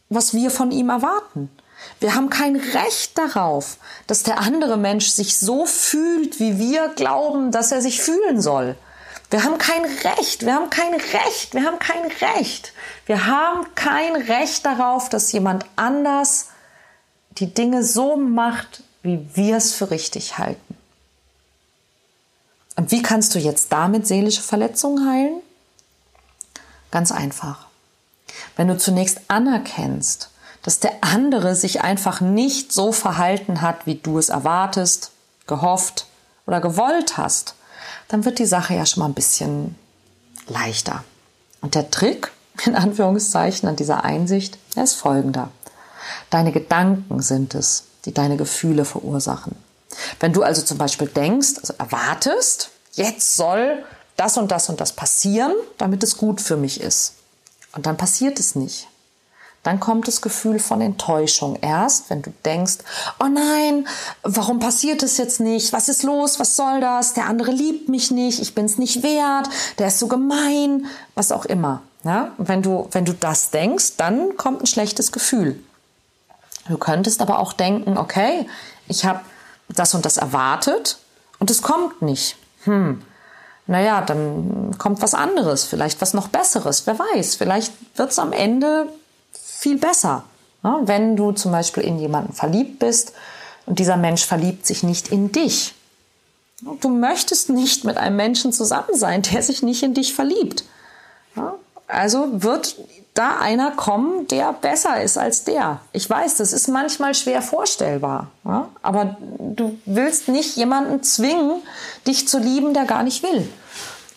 was 0.08 0.34
wir 0.34 0.50
von 0.50 0.70
ihm 0.70 0.90
erwarten. 0.90 1.50
Wir 2.00 2.14
haben 2.14 2.30
kein 2.30 2.56
Recht 2.56 3.16
darauf, 3.16 3.78
dass 4.06 4.22
der 4.22 4.38
andere 4.38 4.76
Mensch 4.76 5.08
sich 5.08 5.38
so 5.38 5.66
fühlt, 5.66 6.40
wie 6.40 6.58
wir 6.58 6.88
glauben, 6.88 7.50
dass 7.50 7.72
er 7.72 7.80
sich 7.80 8.00
fühlen 8.00 8.40
soll. 8.40 8.76
Wir 9.30 9.42
haben 9.42 9.58
kein 9.58 9.84
Recht, 9.84 10.44
wir 10.44 10.54
haben 10.54 10.70
kein 10.70 10.94
Recht, 10.94 11.54
wir 11.54 11.64
haben 11.64 11.78
kein 11.78 12.04
Recht. 12.20 12.72
Wir 13.06 13.26
haben 13.26 13.66
kein 13.74 14.16
Recht 14.16 14.64
darauf, 14.64 15.08
dass 15.08 15.32
jemand 15.32 15.64
anders 15.76 16.48
die 17.38 17.52
Dinge 17.52 17.82
so 17.82 18.16
macht, 18.16 18.82
wie 19.02 19.26
wir 19.34 19.56
es 19.56 19.74
für 19.74 19.90
richtig 19.90 20.38
halten. 20.38 20.76
Und 22.76 22.90
wie 22.90 23.02
kannst 23.02 23.34
du 23.34 23.38
jetzt 23.38 23.72
damit 23.72 24.06
seelische 24.06 24.42
Verletzungen 24.42 25.08
heilen? 25.08 25.40
Ganz 26.90 27.12
einfach. 27.12 27.66
Wenn 28.56 28.68
du 28.68 28.78
zunächst 28.78 29.20
anerkennst, 29.28 30.30
dass 30.64 30.80
der 30.80 30.92
andere 31.02 31.54
sich 31.54 31.82
einfach 31.82 32.20
nicht 32.20 32.72
so 32.72 32.90
verhalten 32.90 33.60
hat, 33.60 33.86
wie 33.86 33.96
du 33.96 34.18
es 34.18 34.30
erwartest, 34.30 35.12
gehofft 35.46 36.06
oder 36.46 36.60
gewollt 36.60 37.18
hast, 37.18 37.54
dann 38.08 38.24
wird 38.24 38.38
die 38.38 38.46
Sache 38.46 38.74
ja 38.74 38.86
schon 38.86 39.02
mal 39.02 39.08
ein 39.08 39.14
bisschen 39.14 39.76
leichter. 40.48 41.04
Und 41.60 41.74
der 41.74 41.90
Trick, 41.90 42.32
in 42.64 42.74
Anführungszeichen, 42.74 43.68
an 43.68 43.76
dieser 43.76 44.04
Einsicht, 44.04 44.58
ist 44.74 44.94
folgender. 44.94 45.50
Deine 46.30 46.50
Gedanken 46.50 47.20
sind 47.20 47.54
es, 47.54 47.84
die 48.06 48.14
deine 48.14 48.36
Gefühle 48.36 48.86
verursachen. 48.86 49.54
Wenn 50.18 50.32
du 50.32 50.42
also 50.42 50.62
zum 50.62 50.78
Beispiel 50.78 51.08
denkst, 51.08 51.58
also 51.60 51.74
erwartest, 51.78 52.70
jetzt 52.92 53.36
soll 53.36 53.84
das 54.16 54.38
und 54.38 54.50
das 54.50 54.70
und 54.70 54.80
das 54.80 54.92
passieren, 54.92 55.52
damit 55.76 56.02
es 56.02 56.16
gut 56.16 56.40
für 56.40 56.56
mich 56.56 56.80
ist. 56.80 57.14
Und 57.72 57.86
dann 57.86 57.96
passiert 57.96 58.40
es 58.40 58.54
nicht. 58.54 58.88
Dann 59.64 59.80
kommt 59.80 60.06
das 60.06 60.20
Gefühl 60.20 60.58
von 60.58 60.80
Enttäuschung 60.82 61.56
erst, 61.56 62.10
wenn 62.10 62.22
du 62.22 62.32
denkst, 62.44 62.78
oh 63.18 63.26
nein, 63.26 63.88
warum 64.22 64.60
passiert 64.60 65.02
es 65.02 65.16
jetzt 65.16 65.40
nicht? 65.40 65.72
Was 65.72 65.88
ist 65.88 66.02
los? 66.02 66.38
Was 66.38 66.54
soll 66.54 66.80
das? 66.80 67.14
Der 67.14 67.26
andere 67.26 67.50
liebt 67.50 67.88
mich 67.88 68.10
nicht, 68.10 68.40
ich 68.40 68.54
bin 68.54 68.66
es 68.66 68.78
nicht 68.78 69.02
wert, 69.02 69.48
der 69.78 69.88
ist 69.88 69.98
so 69.98 70.06
gemein, 70.06 70.86
was 71.14 71.32
auch 71.32 71.46
immer. 71.46 71.82
Ja? 72.04 72.32
Und 72.36 72.48
wenn 72.48 72.62
du, 72.62 72.88
wenn 72.92 73.06
du 73.06 73.14
das 73.14 73.50
denkst, 73.50 73.96
dann 73.96 74.36
kommt 74.36 74.62
ein 74.62 74.66
schlechtes 74.66 75.12
Gefühl. 75.12 75.58
Du 76.68 76.76
könntest 76.76 77.22
aber 77.22 77.38
auch 77.38 77.54
denken, 77.54 77.96
okay, 77.96 78.46
ich 78.86 79.06
habe 79.06 79.20
das 79.70 79.94
und 79.94 80.04
das 80.04 80.18
erwartet 80.18 80.98
und 81.38 81.50
es 81.50 81.62
kommt 81.62 82.02
nicht. 82.02 82.36
Hm, 82.64 83.02
naja, 83.66 84.02
dann 84.02 84.76
kommt 84.76 85.00
was 85.00 85.14
anderes, 85.14 85.64
vielleicht 85.64 86.02
was 86.02 86.12
noch 86.12 86.28
Besseres, 86.28 86.86
wer 86.86 86.98
weiß, 86.98 87.36
vielleicht 87.36 87.72
wird 87.96 88.10
es 88.10 88.18
am 88.18 88.32
Ende 88.32 88.88
viel 89.64 89.78
besser. 89.78 90.24
Ja, 90.62 90.80
wenn 90.82 91.16
du 91.16 91.32
zum 91.32 91.50
Beispiel 91.52 91.82
in 91.82 91.98
jemanden 91.98 92.34
verliebt 92.34 92.78
bist 92.78 93.12
und 93.66 93.78
dieser 93.78 93.96
Mensch 93.96 94.24
verliebt 94.24 94.66
sich 94.66 94.82
nicht 94.82 95.08
in 95.08 95.32
dich. 95.32 95.74
Du 96.80 96.88
möchtest 96.88 97.48
nicht 97.50 97.84
mit 97.84 97.96
einem 97.96 98.16
Menschen 98.16 98.52
zusammen 98.52 98.94
sein, 98.94 99.22
der 99.22 99.42
sich 99.42 99.62
nicht 99.62 99.82
in 99.82 99.94
dich 99.94 100.14
verliebt. 100.14 100.64
Ja, 101.34 101.54
also 101.86 102.42
wird 102.42 102.76
da 103.14 103.38
einer 103.38 103.70
kommen, 103.70 104.26
der 104.28 104.52
besser 104.52 105.02
ist 105.02 105.16
als 105.16 105.44
der. 105.44 105.80
Ich 105.92 106.08
weiß, 106.08 106.36
das 106.36 106.52
ist 106.52 106.68
manchmal 106.68 107.14
schwer 107.14 107.40
vorstellbar. 107.40 108.28
Ja? 108.44 108.68
Aber 108.82 109.16
du 109.38 109.78
willst 109.86 110.28
nicht 110.28 110.56
jemanden 110.56 111.02
zwingen, 111.02 111.62
dich 112.06 112.28
zu 112.28 112.38
lieben, 112.38 112.74
der 112.74 112.84
gar 112.84 113.02
nicht 113.02 113.22
will. 113.22 113.48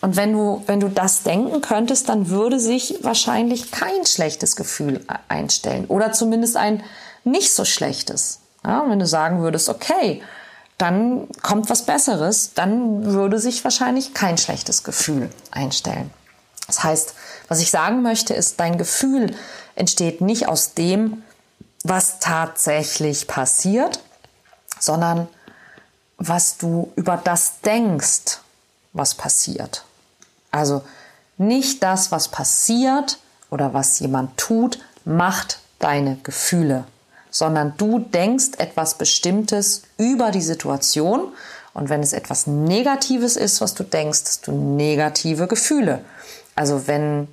Und 0.01 0.15
wenn 0.15 0.33
du, 0.33 0.63
wenn 0.67 0.79
du 0.79 0.89
das 0.89 1.23
denken 1.23 1.61
könntest, 1.61 2.07
dann 2.09 2.29
würde 2.29 2.59
sich 2.59 2.99
wahrscheinlich 3.01 3.71
kein 3.71 4.05
schlechtes 4.05 4.55
Gefühl 4.55 5.03
einstellen. 5.27 5.85
Oder 5.85 6.11
zumindest 6.11 6.55
ein 6.55 6.83
nicht 7.23 7.53
so 7.53 7.65
schlechtes. 7.65 8.39
Ja? 8.63 8.85
wenn 8.87 8.99
du 8.99 9.07
sagen 9.07 9.41
würdest, 9.41 9.69
okay, 9.69 10.21
dann 10.77 11.27
kommt 11.41 11.69
was 11.69 11.85
Besseres, 11.85 12.53
dann 12.53 13.05
würde 13.05 13.39
sich 13.39 13.63
wahrscheinlich 13.63 14.13
kein 14.13 14.37
schlechtes 14.37 14.83
Gefühl 14.83 15.29
einstellen. 15.49 16.11
Das 16.67 16.83
heißt, 16.83 17.15
was 17.47 17.61
ich 17.61 17.71
sagen 17.71 18.03
möchte, 18.03 18.33
ist, 18.33 18.59
dein 18.59 18.77
Gefühl 18.77 19.35
entsteht 19.75 20.21
nicht 20.21 20.47
aus 20.47 20.73
dem, 20.73 21.23
was 21.83 22.19
tatsächlich 22.19 23.27
passiert, 23.27 24.01
sondern 24.79 25.27
was 26.17 26.57
du 26.57 26.91
über 26.95 27.17
das 27.17 27.61
denkst, 27.61 28.39
was 28.93 29.15
passiert. 29.15 29.86
Also 30.51 30.83
nicht 31.37 31.83
das, 31.83 32.11
was 32.11 32.29
passiert 32.29 33.19
oder 33.49 33.73
was 33.73 33.99
jemand 33.99 34.37
tut, 34.37 34.79
macht 35.05 35.59
deine 35.79 36.17
Gefühle, 36.23 36.85
sondern 37.29 37.73
du 37.77 37.99
denkst 37.99 38.57
etwas 38.57 38.95
Bestimmtes 38.95 39.83
über 39.97 40.31
die 40.31 40.41
Situation 40.41 41.31
und 41.73 41.89
wenn 41.89 42.01
es 42.01 42.13
etwas 42.13 42.47
Negatives 42.47 43.35
ist, 43.37 43.61
was 43.61 43.75
du 43.75 43.83
denkst, 43.83 44.21
hast 44.25 44.47
du 44.47 44.51
negative 44.51 45.47
Gefühle. 45.47 46.03
Also 46.55 46.87
wenn 46.87 47.27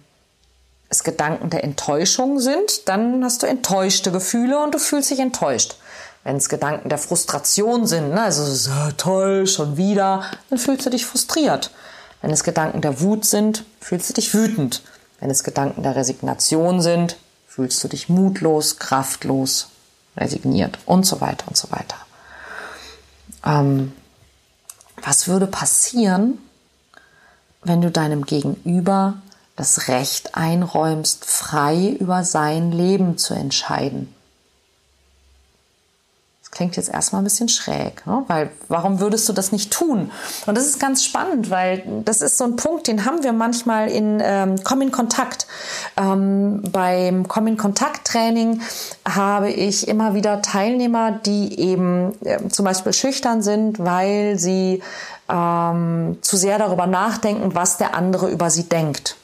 es 0.91 1.03
Gedanken 1.03 1.49
der 1.51 1.65
Enttäuschung 1.65 2.39
sind, 2.39 2.89
dann 2.89 3.25
hast 3.25 3.43
du 3.43 3.47
enttäuschte 3.47 4.13
Gefühle 4.13 4.63
und 4.63 4.75
du 4.75 4.79
fühlst 4.79 5.11
dich 5.11 5.19
enttäuscht. 5.19 5.77
Wenn 6.25 6.37
es 6.37 6.49
Gedanken 6.49 6.89
der 6.89 6.99
Frustration 6.99 7.87
sind, 7.87 8.11
ne, 8.11 8.23
also 8.23 8.45
so, 8.45 8.71
toll, 8.97 9.47
schon 9.47 9.77
wieder, 9.77 10.25
dann 10.51 10.59
fühlst 10.59 10.87
du 10.87 10.91
dich 10.91 11.07
frustriert. 11.07 11.71
Wenn 12.25 12.33
es 12.33 12.43
Gedanken 12.43 12.81
der 12.81 13.03
Wut 13.03 13.27
sind, 13.27 13.67
fühlst 13.81 14.09
du 14.09 14.15
dich 14.15 14.33
wütend. 14.33 14.81
Wenn 15.21 15.29
es 15.29 15.45
Gedanken 15.45 15.83
der 15.83 15.95
Resignation 15.95 16.81
sind, 16.81 17.19
fühlst 17.47 17.85
du 17.85 17.89
dich 17.89 18.09
mutlos, 18.09 18.79
kraftlos, 18.79 19.69
resigniert 20.17 20.79
und 20.87 21.05
so 21.05 21.21
weiter 21.21 21.47
und 21.49 21.59
so 21.59 21.71
weiter. 21.71 21.99
Ähm, 23.45 23.93
was 25.03 25.29
würde 25.29 25.47
passieren, 25.47 26.39
wenn 27.63 27.83
du 27.83 27.91
deinem 27.91 28.25
Gegenüber 28.25 29.19
das 29.55 29.89
Recht 29.89 30.35
einräumst, 30.35 31.27
frei 31.27 31.91
über 31.91 32.25
sein 32.25 32.73
Leben 32.73 33.19
zu 33.19 33.35
entscheiden. 33.35 34.14
Klingt 36.55 36.77
jetzt 36.77 36.89
erstmal 36.89 37.21
ein 37.21 37.25
bisschen 37.25 37.49
schräg, 37.49 38.07
ne? 38.07 38.23
weil 38.29 38.49
warum 38.69 39.01
würdest 39.01 39.29
du 39.29 39.33
das 39.33 39.51
nicht 39.51 39.73
tun? 39.73 40.13
Und 40.47 40.57
das 40.57 40.67
ist 40.67 40.79
ganz 40.79 41.05
spannend, 41.05 41.51
weil 41.51 41.83
das 42.05 42.23
ist 42.23 42.39
so 42.39 42.45
ein 42.45 42.55
Punkt, 42.55 42.87
den 42.87 43.05
haben 43.05 43.25
wir 43.25 43.33
manchmal 43.33 43.89
in 43.89 44.23
ähm, 44.23 44.55
Komm 44.63 44.81
in 44.81 44.93
Kontakt. 44.93 45.49
Ähm, 45.97 46.63
beim 46.71 47.27
Komm 47.27 47.49
in 47.49 47.57
Kontakt 47.57 48.07
Training 48.07 48.61
habe 49.09 49.51
ich 49.51 49.89
immer 49.89 50.15
wieder 50.15 50.43
Teilnehmer, 50.43 51.11
die 51.11 51.59
eben 51.59 52.13
äh, 52.25 52.49
zum 52.49 52.65
Beispiel 52.65 52.93
schüchtern 52.93 53.43
sind, 53.43 53.81
weil 53.81 54.39
sie 54.39 54.81
ähm, 55.29 56.19
zu 56.21 56.37
sehr 56.37 56.59
darüber 56.59 56.87
nachdenken, 56.87 57.57
was 57.57 57.79
der 57.79 57.97
andere 57.97 58.31
über 58.31 58.49
sie 58.51 58.69
denkt. 58.69 59.17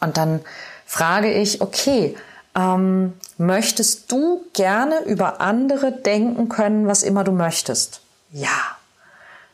Und 0.00 0.18
dann 0.18 0.40
frage 0.84 1.32
ich, 1.32 1.62
okay, 1.62 2.14
ähm, 2.54 3.14
möchtest 3.42 4.10
du 4.12 4.44
gerne 4.52 5.00
über 5.04 5.40
andere 5.40 5.92
denken 5.92 6.48
können, 6.48 6.86
was 6.86 7.02
immer 7.02 7.24
du 7.24 7.32
möchtest? 7.32 8.00
Ja. 8.32 8.76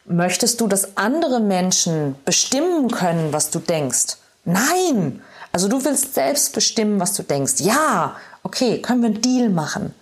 Möchtest 0.04 0.60
du, 0.60 0.68
dass 0.68 0.96
andere 0.96 1.40
Menschen 1.40 2.14
bestimmen 2.24 2.90
können, 2.90 3.32
was 3.32 3.50
du 3.50 3.58
denkst? 3.58 4.16
Nein. 4.44 5.22
Also 5.52 5.68
du 5.68 5.84
willst 5.84 6.14
selbst 6.14 6.52
bestimmen, 6.52 7.00
was 7.00 7.14
du 7.14 7.22
denkst. 7.22 7.54
Ja. 7.58 8.16
Okay, 8.42 8.80
können 8.80 9.02
wir 9.02 9.08
einen 9.08 9.22
Deal 9.22 9.48
machen? 9.48 9.94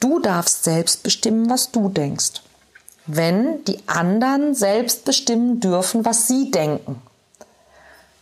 Du 0.00 0.20
darfst 0.20 0.64
selbst 0.64 1.02
bestimmen, 1.02 1.50
was 1.50 1.70
du 1.70 1.88
denkst. 1.88 2.42
Wenn 3.06 3.64
die 3.64 3.78
anderen 3.86 4.54
selbst 4.54 5.04
bestimmen 5.04 5.60
dürfen, 5.60 6.04
was 6.04 6.28
sie 6.28 6.50
denken. 6.50 7.02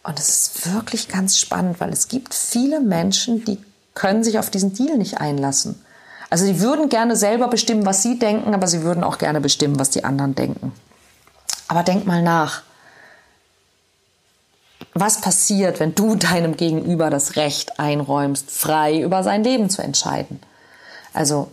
Und 0.04 0.18
es 0.20 0.28
ist 0.28 0.72
wirklich 0.72 1.08
ganz 1.08 1.38
spannend, 1.38 1.80
weil 1.80 1.92
es 1.92 2.06
gibt 2.06 2.34
viele 2.34 2.80
Menschen, 2.80 3.44
die 3.44 3.58
können 3.96 4.22
sich 4.22 4.38
auf 4.38 4.50
diesen 4.50 4.74
Deal 4.74 4.98
nicht 4.98 5.18
einlassen. 5.18 5.82
Also 6.30 6.46
die 6.46 6.60
würden 6.60 6.88
gerne 6.88 7.16
selber 7.16 7.48
bestimmen, 7.48 7.86
was 7.86 8.02
sie 8.02 8.18
denken, 8.18 8.54
aber 8.54 8.68
sie 8.68 8.82
würden 8.82 9.02
auch 9.02 9.18
gerne 9.18 9.40
bestimmen, 9.40 9.78
was 9.80 9.90
die 9.90 10.04
anderen 10.04 10.36
denken. 10.36 10.72
Aber 11.66 11.82
denk 11.82 12.06
mal 12.06 12.22
nach. 12.22 12.62
Was 14.92 15.20
passiert, 15.20 15.80
wenn 15.80 15.94
du 15.94 16.14
deinem 16.14 16.56
Gegenüber 16.56 17.10
das 17.10 17.36
Recht 17.36 17.80
einräumst, 17.80 18.50
frei 18.50 19.00
über 19.00 19.22
sein 19.24 19.42
Leben 19.42 19.70
zu 19.70 19.82
entscheiden? 19.82 20.40
Also, 21.14 21.50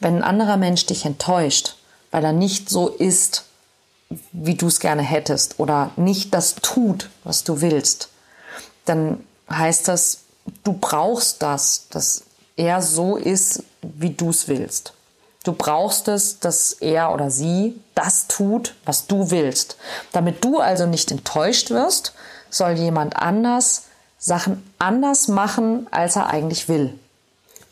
wenn 0.00 0.16
ein 0.16 0.24
anderer 0.24 0.56
Mensch 0.56 0.86
dich 0.86 1.04
enttäuscht, 1.04 1.76
weil 2.10 2.24
er 2.24 2.32
nicht 2.32 2.70
so 2.70 2.88
ist, 2.88 3.44
wie 4.32 4.54
du 4.54 4.68
es 4.68 4.80
gerne 4.80 5.02
hättest 5.02 5.58
oder 5.58 5.90
nicht 5.96 6.32
das 6.32 6.54
tut, 6.54 7.10
was 7.24 7.44
du 7.44 7.60
willst, 7.60 8.08
dann 8.86 9.24
heißt 9.50 9.88
das, 9.88 10.20
du 10.64 10.72
brauchst 10.72 11.42
das, 11.42 11.88
dass 11.90 12.22
er 12.56 12.82
so 12.82 13.16
ist, 13.16 13.62
wie 13.82 14.10
du 14.10 14.30
es 14.30 14.48
willst. 14.48 14.92
Du 15.44 15.52
brauchst 15.52 16.08
es, 16.08 16.40
dass 16.40 16.72
er 16.72 17.12
oder 17.12 17.30
sie 17.30 17.80
das 17.94 18.26
tut, 18.26 18.74
was 18.84 19.06
du 19.06 19.30
willst. 19.30 19.76
Damit 20.12 20.44
du 20.44 20.58
also 20.58 20.86
nicht 20.86 21.12
enttäuscht 21.12 21.70
wirst, 21.70 22.14
soll 22.50 22.72
jemand 22.72 23.16
anders 23.16 23.84
Sachen 24.18 24.68
anders 24.78 25.28
machen, 25.28 25.86
als 25.92 26.16
er 26.16 26.28
eigentlich 26.28 26.68
will. 26.68 26.98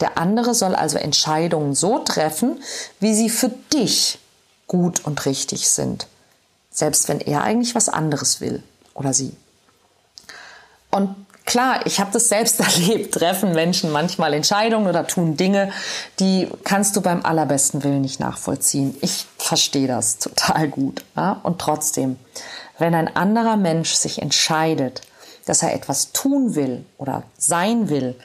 Der 0.01 0.19
andere 0.19 0.55
soll 0.55 0.75
also 0.75 0.99
Entscheidungen 0.99 1.75
so 1.75 1.99
treffen, 1.99 2.63
wie 3.01 3.15
sie 3.15 3.31
für 3.31 3.51
dich 3.73 4.19
gut 4.67 5.05
und 5.05 5.25
richtig 5.27 5.69
sind. 5.69 6.07
Selbst 6.71 7.09
wenn 7.09 7.21
er 7.21 7.43
eigentlich 7.43 7.75
was 7.75 7.89
anderes 7.89 8.41
will 8.41 8.63
oder 8.95 9.13
sie. 9.13 9.37
Und 10.91 11.24
klar, 11.45 11.87
ich 11.87 12.01
habe 12.01 12.11
das 12.13 12.29
selbst 12.29 12.61
erlebt, 12.89 13.15
treffen 13.15 13.53
Menschen 13.53 13.91
manchmal 13.93 14.35
Entscheidungen 14.35 14.87
oder 14.87 15.07
tun 15.07 15.37
Dinge, 15.37 15.73
die 16.21 16.49
kannst 16.65 16.97
du 16.97 17.01
beim 17.01 17.25
allerbesten 17.25 17.85
Willen 17.85 18.01
nicht 18.01 18.21
nachvollziehen. 18.21 18.97
Ich 19.01 19.27
verstehe 19.39 19.89
das 19.89 20.19
total 20.19 20.69
gut. 20.69 21.05
Ja? 21.17 21.41
Und 21.43 21.61
trotzdem, 21.61 22.17
wenn 22.79 22.95
ein 22.95 23.15
anderer 23.15 23.57
Mensch 23.57 23.93
sich 23.93 24.21
entscheidet, 24.21 25.03
dass 25.47 25.63
er 25.63 25.75
etwas 25.75 26.13
tun 26.13 26.55
will 26.55 26.85
oder 26.97 27.23
sein 27.37 27.91
will, 27.91 28.17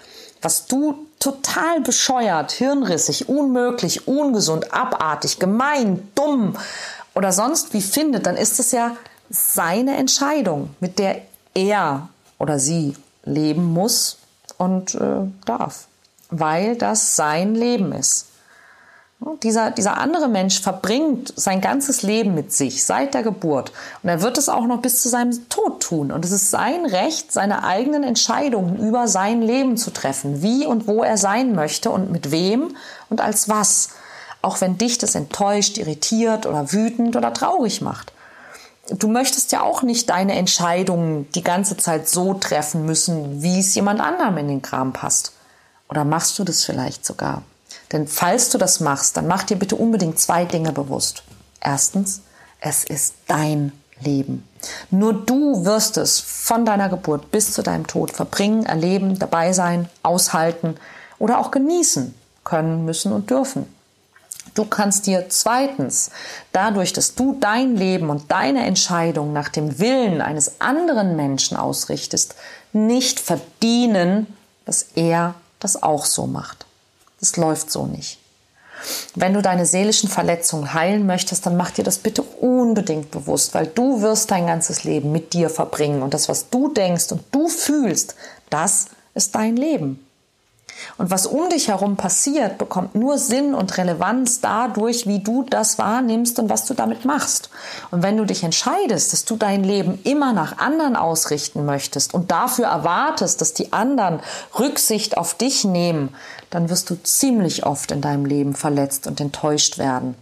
was 0.41 0.67
du 0.67 1.05
total 1.19 1.81
bescheuert, 1.81 2.51
hirnrissig, 2.53 3.27
unmöglich, 3.27 4.07
ungesund, 4.07 4.73
abartig, 4.73 5.37
gemein, 5.37 6.09
dumm 6.15 6.55
oder 7.13 7.33
sonst 7.33 7.73
wie 7.73 7.81
findet, 7.81 8.25
dann 8.25 8.37
ist 8.37 8.57
es 8.59 8.71
ja 8.71 8.95
seine 9.29 9.97
Entscheidung, 9.97 10.69
mit 10.79 10.97
der 10.97 11.21
er 11.53 12.07
oder 12.37 12.57
sie 12.57 12.95
leben 13.23 13.65
muss 13.65 14.17
und 14.57 14.95
äh, 14.95 15.21
darf, 15.45 15.87
weil 16.29 16.75
das 16.75 17.15
sein 17.15 17.55
Leben 17.55 17.91
ist. 17.91 18.25
Dieser, 19.43 19.69
dieser 19.69 19.97
andere 19.97 20.29
Mensch 20.29 20.61
verbringt 20.61 21.33
sein 21.35 21.59
ganzes 21.59 22.03
Leben 22.03 22.35
mit 22.35 22.53
sich 22.53 22.85
seit 22.85 23.13
der 23.13 23.21
Geburt. 23.21 23.73
Und 24.01 24.07
er 24.07 24.21
wird 24.21 24.37
es 24.37 24.47
auch 24.47 24.65
noch 24.65 24.81
bis 24.81 25.01
zu 25.01 25.09
seinem 25.09 25.49
Tod 25.49 25.81
tun. 25.83 26.13
Und 26.13 26.23
es 26.23 26.31
ist 26.31 26.51
sein 26.51 26.85
Recht, 26.85 27.33
seine 27.33 27.65
eigenen 27.65 28.03
Entscheidungen 28.03 28.77
über 28.77 29.09
sein 29.09 29.41
Leben 29.41 29.75
zu 29.75 29.91
treffen, 29.91 30.41
wie 30.41 30.65
und 30.65 30.87
wo 30.87 31.03
er 31.03 31.17
sein 31.17 31.53
möchte 31.53 31.91
und 31.91 32.11
mit 32.11 32.31
wem 32.31 32.77
und 33.09 33.19
als 33.19 33.49
was. 33.49 33.89
Auch 34.41 34.61
wenn 34.61 34.77
dich 34.77 34.97
das 34.99 35.15
enttäuscht, 35.15 35.77
irritiert 35.77 36.45
oder 36.45 36.71
wütend 36.71 37.17
oder 37.17 37.33
traurig 37.33 37.81
macht. 37.81 38.13
Du 38.89 39.07
möchtest 39.07 39.51
ja 39.51 39.61
auch 39.61 39.83
nicht 39.83 40.09
deine 40.09 40.33
Entscheidungen 40.33 41.29
die 41.33 41.43
ganze 41.43 41.77
Zeit 41.77 42.09
so 42.09 42.33
treffen 42.33 42.85
müssen, 42.85 43.41
wie 43.43 43.59
es 43.59 43.75
jemand 43.75 44.01
anderem 44.01 44.37
in 44.37 44.47
den 44.47 44.61
Kram 44.61 44.93
passt. 44.93 45.33
Oder 45.89 46.05
machst 46.05 46.37
du 46.39 46.43
das 46.43 46.63
vielleicht 46.63 47.05
sogar? 47.05 47.43
Denn 47.91 48.07
falls 48.07 48.49
du 48.49 48.57
das 48.57 48.79
machst, 48.79 49.17
dann 49.17 49.27
mach 49.27 49.43
dir 49.43 49.57
bitte 49.57 49.75
unbedingt 49.75 50.19
zwei 50.19 50.45
Dinge 50.45 50.71
bewusst. 50.71 51.23
Erstens, 51.61 52.21
es 52.61 52.83
ist 52.83 53.15
dein 53.27 53.71
Leben. 54.01 54.47
Nur 54.91 55.13
du 55.13 55.65
wirst 55.65 55.97
es 55.97 56.19
von 56.19 56.65
deiner 56.65 56.89
Geburt 56.89 57.31
bis 57.31 57.53
zu 57.53 57.63
deinem 57.63 57.87
Tod 57.87 58.11
verbringen, 58.11 58.65
erleben, 58.65 59.19
dabei 59.19 59.53
sein, 59.53 59.89
aushalten 60.03 60.75
oder 61.17 61.39
auch 61.39 61.51
genießen 61.51 62.13
können, 62.43 62.85
müssen 62.85 63.11
und 63.11 63.29
dürfen. 63.29 63.67
Du 64.59 64.65
kannst 64.65 65.07
dir 65.07 65.27
zweitens, 65.29 66.11
dadurch, 66.51 66.91
dass 66.91 67.15
du 67.15 67.37
dein 67.39 67.77
Leben 67.77 68.09
und 68.09 68.29
deine 68.29 68.65
Entscheidung 68.65 69.31
nach 69.31 69.47
dem 69.47 69.79
Willen 69.79 70.19
eines 70.19 70.59
anderen 70.59 71.15
Menschen 71.15 71.55
ausrichtest, 71.55 72.35
nicht 72.73 73.21
verdienen, 73.21 74.27
dass 74.65 74.87
er 74.95 75.35
das 75.61 75.81
auch 75.81 76.03
so 76.03 76.27
macht. 76.27 76.65
Das 77.21 77.37
läuft 77.37 77.71
so 77.71 77.85
nicht. 77.85 78.19
Wenn 79.15 79.33
du 79.33 79.41
deine 79.41 79.65
seelischen 79.65 80.09
Verletzungen 80.09 80.73
heilen 80.73 81.05
möchtest, 81.05 81.45
dann 81.45 81.55
mach 81.55 81.71
dir 81.71 81.85
das 81.85 81.97
bitte 81.97 82.21
unbedingt 82.21 83.11
bewusst, 83.11 83.53
weil 83.53 83.67
du 83.67 84.01
wirst 84.01 84.29
dein 84.29 84.47
ganzes 84.47 84.83
Leben 84.83 85.13
mit 85.13 85.31
dir 85.31 85.49
verbringen 85.49 86.01
und 86.01 86.13
das, 86.13 86.27
was 86.27 86.49
du 86.49 86.67
denkst 86.73 87.13
und 87.13 87.23
du 87.31 87.47
fühlst, 87.47 88.15
das 88.49 88.87
ist 89.13 89.35
dein 89.35 89.55
Leben. 89.55 90.05
Und 90.97 91.11
was 91.11 91.25
um 91.25 91.49
dich 91.49 91.67
herum 91.67 91.95
passiert, 91.95 92.57
bekommt 92.57 92.95
nur 92.95 93.17
Sinn 93.17 93.53
und 93.53 93.77
Relevanz 93.77 94.41
dadurch, 94.41 95.07
wie 95.07 95.19
du 95.19 95.45
das 95.49 95.77
wahrnimmst 95.77 96.39
und 96.39 96.49
was 96.49 96.65
du 96.65 96.73
damit 96.73 97.05
machst. 97.05 97.49
Und 97.91 98.03
wenn 98.03 98.17
du 98.17 98.25
dich 98.25 98.43
entscheidest, 98.43 99.13
dass 99.13 99.25
du 99.25 99.35
dein 99.35 99.63
Leben 99.63 99.99
immer 100.03 100.33
nach 100.33 100.57
anderen 100.57 100.95
ausrichten 100.95 101.65
möchtest 101.65 102.13
und 102.13 102.31
dafür 102.31 102.67
erwartest, 102.67 103.41
dass 103.41 103.53
die 103.53 103.73
anderen 103.73 104.19
Rücksicht 104.57 105.17
auf 105.17 105.33
dich 105.33 105.63
nehmen, 105.63 106.15
dann 106.49 106.69
wirst 106.69 106.89
du 106.89 106.95
ziemlich 107.01 107.65
oft 107.65 107.91
in 107.91 108.01
deinem 108.01 108.25
Leben 108.25 108.55
verletzt 108.55 109.07
und 109.07 109.19
enttäuscht 109.19 109.77
werden. 109.77 110.15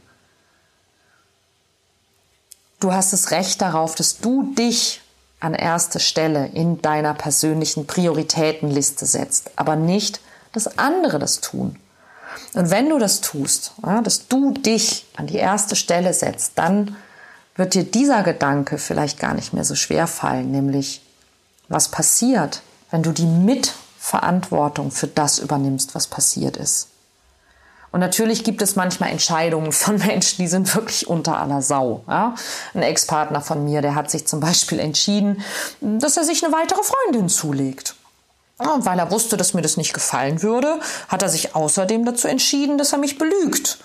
Du 2.80 2.94
hast 2.94 3.14
das 3.14 3.32
Recht 3.32 3.62
darauf, 3.62 3.96
dass 3.96 4.20
du 4.20 4.54
dich 4.54 5.02
an 5.40 5.54
erste 5.54 6.00
Stelle 6.00 6.48
in 6.48 6.82
deiner 6.82 7.14
persönlichen 7.14 7.88
Prioritätenliste 7.88 9.06
setzt, 9.06 9.52
aber 9.56 9.76
nicht 9.76 10.20
dass 10.58 10.78
andere 10.78 11.20
das 11.20 11.40
tun. 11.40 11.78
Und 12.54 12.72
wenn 12.72 12.90
du 12.90 12.98
das 12.98 13.22
tust, 13.22 13.74
ja, 13.86 14.02
dass 14.02 14.28
du 14.28 14.52
dich 14.52 15.06
an 15.16 15.28
die 15.28 15.38
erste 15.38 15.76
Stelle 15.76 16.14
setzt, 16.14 16.54
dann 16.56 16.96
wird 17.56 17.74
dir 17.74 17.84
dieser 17.84 18.24
Gedanke 18.24 18.78
vielleicht 18.78 19.20
gar 19.20 19.34
nicht 19.34 19.54
mehr 19.54 19.64
so 19.64 19.76
schwer 19.76 20.08
fallen, 20.08 20.52
nämlich 20.52 21.02
was 21.70 21.90
passiert, 21.90 22.62
wenn 22.92 23.04
du 23.04 23.12
die 23.12 23.26
Mitverantwortung 23.26 24.92
für 24.92 25.08
das 25.08 25.40
übernimmst, 25.40 25.96
was 25.96 26.08
passiert 26.08 26.58
ist. 26.58 26.88
Und 27.92 28.02
natürlich 28.02 28.44
gibt 28.44 28.62
es 28.62 28.76
manchmal 28.76 29.10
Entscheidungen 29.10 29.72
von 29.72 29.98
Menschen, 30.06 30.38
die 30.38 30.48
sind 30.48 30.74
wirklich 30.76 31.08
unter 31.08 31.40
aller 31.40 31.62
Sau. 31.62 32.04
Ja? 32.08 32.36
Ein 32.74 32.84
Ex-Partner 32.84 33.42
von 33.42 33.66
mir, 33.66 33.82
der 33.82 33.96
hat 33.96 34.12
sich 34.12 34.28
zum 34.28 34.40
Beispiel 34.40 34.80
entschieden, 34.80 35.42
dass 35.82 36.18
er 36.18 36.24
sich 36.24 36.44
eine 36.44 36.54
weitere 36.54 36.82
Freundin 36.84 37.30
zulegt. 37.30 37.96
Und 38.58 38.86
weil 38.86 38.98
er 38.98 39.12
wusste, 39.12 39.38
dass 39.38 39.54
mir 39.54 39.62
das 39.62 39.78
nicht 39.78 39.94
gefallen 39.94 40.42
würde, 40.42 40.80
hat 41.10 41.22
er 41.22 41.30
sich 41.30 41.56
außerdem 41.56 42.06
dazu 42.06 42.28
entschieden, 42.28 42.78
dass 42.78 42.92
er 42.92 42.98
mich 42.98 43.18
belügt. 43.18 43.78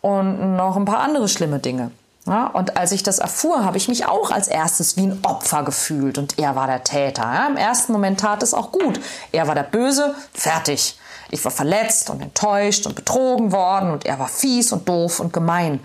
Und 0.00 0.56
noch 0.56 0.76
ein 0.76 0.84
paar 0.84 1.00
andere 1.00 1.28
schlimme 1.28 1.58
Dinge. 1.58 1.90
Ja, 2.26 2.46
und 2.46 2.76
als 2.76 2.92
ich 2.92 3.02
das 3.02 3.18
erfuhr, 3.18 3.64
habe 3.64 3.78
ich 3.78 3.88
mich 3.88 4.06
auch 4.06 4.30
als 4.30 4.46
erstes 4.46 4.96
wie 4.96 5.08
ein 5.08 5.18
Opfer 5.24 5.64
gefühlt 5.64 6.18
und 6.18 6.38
er 6.38 6.54
war 6.54 6.68
der 6.68 6.84
Täter. 6.84 7.22
Ja, 7.22 7.48
Im 7.48 7.56
ersten 7.56 7.92
Moment 7.92 8.20
tat 8.20 8.44
es 8.44 8.54
auch 8.54 8.70
gut. 8.70 9.00
Er 9.32 9.48
war 9.48 9.56
der 9.56 9.64
Böse, 9.64 10.14
fertig. 10.32 10.96
Ich 11.32 11.42
war 11.46 11.50
verletzt 11.50 12.10
und 12.10 12.20
enttäuscht 12.20 12.86
und 12.86 12.94
betrogen 12.94 13.52
worden 13.52 13.90
und 13.90 14.04
er 14.04 14.18
war 14.18 14.28
fies 14.28 14.70
und 14.70 14.86
doof 14.86 15.18
und 15.18 15.32
gemein. 15.32 15.80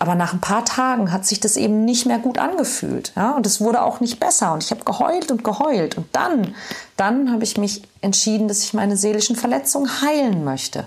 Aber 0.00 0.16
nach 0.16 0.32
ein 0.32 0.40
paar 0.40 0.64
Tagen 0.64 1.12
hat 1.12 1.24
sich 1.24 1.38
das 1.38 1.56
eben 1.56 1.84
nicht 1.84 2.04
mehr 2.04 2.18
gut 2.18 2.38
angefühlt. 2.38 3.12
Ja? 3.14 3.30
Und 3.30 3.46
es 3.46 3.60
wurde 3.60 3.82
auch 3.82 4.00
nicht 4.00 4.18
besser. 4.18 4.52
Und 4.52 4.64
ich 4.64 4.72
habe 4.72 4.82
geheult 4.82 5.30
und 5.30 5.44
geheult. 5.44 5.96
Und 5.96 6.08
dann, 6.16 6.56
dann 6.96 7.32
habe 7.32 7.44
ich 7.44 7.56
mich 7.56 7.84
entschieden, 8.00 8.48
dass 8.48 8.64
ich 8.64 8.74
meine 8.74 8.96
seelischen 8.96 9.36
Verletzungen 9.36 10.02
heilen 10.02 10.42
möchte. 10.42 10.84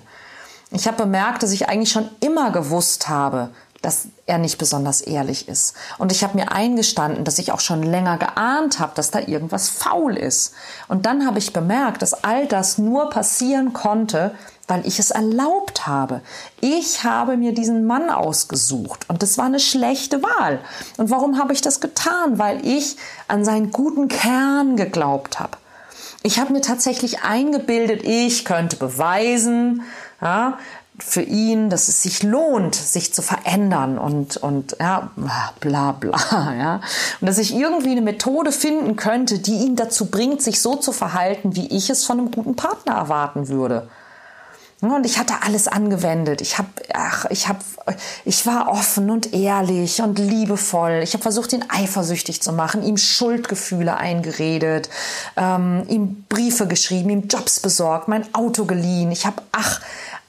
Ich 0.71 0.88
habe 0.88 0.97
bemerkt, 0.97 1.41
dass 1.41 1.54
ich 1.54 1.69
eigentlich 1.69 1.91
schon 1.91 2.10
immer 2.19 2.52
gewusst 2.52 3.08
habe, 3.08 3.52
dass 3.81 4.07
er 4.27 4.37
nicht 4.37 4.57
besonders 4.57 5.01
ehrlich 5.01 5.47
ist. 5.47 5.75
Und 5.97 6.11
ich 6.11 6.23
habe 6.23 6.37
mir 6.37 6.51
eingestanden, 6.51 7.23
dass 7.23 7.39
ich 7.39 7.51
auch 7.51 7.59
schon 7.59 7.81
länger 7.81 8.17
geahnt 8.17 8.79
habe, 8.79 8.93
dass 8.95 9.09
da 9.09 9.19
irgendwas 9.19 9.69
faul 9.69 10.15
ist. 10.15 10.53
Und 10.87 11.05
dann 11.05 11.25
habe 11.25 11.39
ich 11.39 11.51
bemerkt, 11.53 12.01
dass 12.01 12.23
all 12.23 12.45
das 12.45 12.77
nur 12.77 13.09
passieren 13.09 13.73
konnte, 13.73 14.35
weil 14.67 14.85
ich 14.85 14.99
es 14.99 15.11
erlaubt 15.11 15.87
habe. 15.87 16.21
Ich 16.61 17.03
habe 17.03 17.37
mir 17.37 17.53
diesen 17.53 17.85
Mann 17.85 18.09
ausgesucht 18.09 19.05
und 19.09 19.23
das 19.23 19.37
war 19.37 19.45
eine 19.45 19.59
schlechte 19.59 20.21
Wahl. 20.21 20.59
Und 20.97 21.09
warum 21.09 21.39
habe 21.39 21.53
ich 21.53 21.61
das 21.61 21.81
getan? 21.81 22.37
Weil 22.37 22.65
ich 22.65 22.97
an 23.27 23.43
seinen 23.43 23.71
guten 23.71 24.07
Kern 24.07 24.77
geglaubt 24.77 25.39
habe. 25.39 25.57
Ich 26.23 26.39
habe 26.39 26.53
mir 26.53 26.61
tatsächlich 26.61 27.23
eingebildet, 27.23 28.03
ich 28.03 28.45
könnte 28.45 28.75
beweisen, 28.75 29.81
ja, 30.21 30.59
für 31.03 31.21
ihn, 31.21 31.69
dass 31.69 31.87
es 31.87 32.03
sich 32.03 32.23
lohnt, 32.23 32.75
sich 32.75 33.13
zu 33.13 33.21
verändern 33.21 33.97
und, 33.97 34.37
und 34.37 34.77
ja, 34.79 35.11
bla 35.59 35.91
bla, 35.93 36.53
ja. 36.57 36.81
Und 37.19 37.27
dass 37.27 37.37
ich 37.37 37.53
irgendwie 37.53 37.91
eine 37.91 38.01
Methode 38.01 38.51
finden 38.51 38.95
könnte, 38.95 39.39
die 39.39 39.57
ihn 39.65 39.75
dazu 39.75 40.05
bringt, 40.05 40.41
sich 40.41 40.61
so 40.61 40.75
zu 40.75 40.91
verhalten, 40.91 41.55
wie 41.55 41.67
ich 41.67 41.89
es 41.89 42.05
von 42.05 42.19
einem 42.19 42.31
guten 42.31 42.55
Partner 42.55 42.93
erwarten 42.93 43.47
würde. 43.47 43.89
Und 44.81 45.05
ich 45.05 45.19
hatte 45.19 45.35
alles 45.43 45.67
angewendet. 45.67 46.41
Ich 46.41 46.57
habe, 46.57 46.69
ach, 46.93 47.25
ich 47.29 47.47
habe, 47.47 47.59
ich 48.25 48.47
war 48.47 48.67
offen 48.67 49.11
und 49.11 49.31
ehrlich 49.31 50.01
und 50.01 50.17
liebevoll. 50.17 51.01
Ich 51.03 51.13
habe 51.13 51.21
versucht, 51.21 51.53
ihn 51.53 51.63
eifersüchtig 51.69 52.41
zu 52.41 52.51
machen, 52.51 52.81
ihm 52.81 52.97
Schuldgefühle 52.97 53.95
eingeredet, 53.95 54.89
ähm, 55.37 55.83
ihm 55.87 56.25
Briefe 56.27 56.65
geschrieben, 56.65 57.11
ihm 57.11 57.27
Jobs 57.27 57.59
besorgt, 57.59 58.07
mein 58.07 58.33
Auto 58.33 58.65
geliehen. 58.65 59.11
Ich 59.11 59.27
habe, 59.27 59.43
ach, 59.51 59.81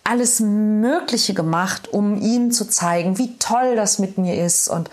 alles 0.05 0.41
Mögliche 0.41 1.35
gemacht, 1.35 1.93
um 1.93 2.21
ihm 2.21 2.51
zu 2.51 2.69
zeigen, 2.69 3.19
wie 3.19 3.37
toll 3.39 3.77
das 3.77 3.99
mit 3.99 4.19
mir 4.19 4.45
ist 4.45 4.69
und 4.69 4.91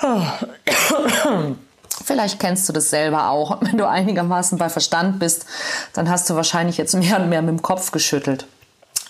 Vielleicht 2.04 2.38
kennst 2.38 2.68
du 2.68 2.72
das 2.72 2.90
selber 2.90 3.28
auch. 3.28 3.60
Wenn 3.60 3.76
du 3.76 3.88
einigermaßen 3.88 4.56
bei 4.56 4.68
Verstand 4.68 5.18
bist, 5.18 5.46
dann 5.92 6.08
hast 6.08 6.30
du 6.30 6.36
wahrscheinlich 6.36 6.76
jetzt 6.76 6.94
mehr 6.94 7.20
und 7.20 7.28
mehr 7.28 7.42
mit 7.42 7.50
dem 7.50 7.62
Kopf 7.62 7.90
geschüttelt. 7.90 8.46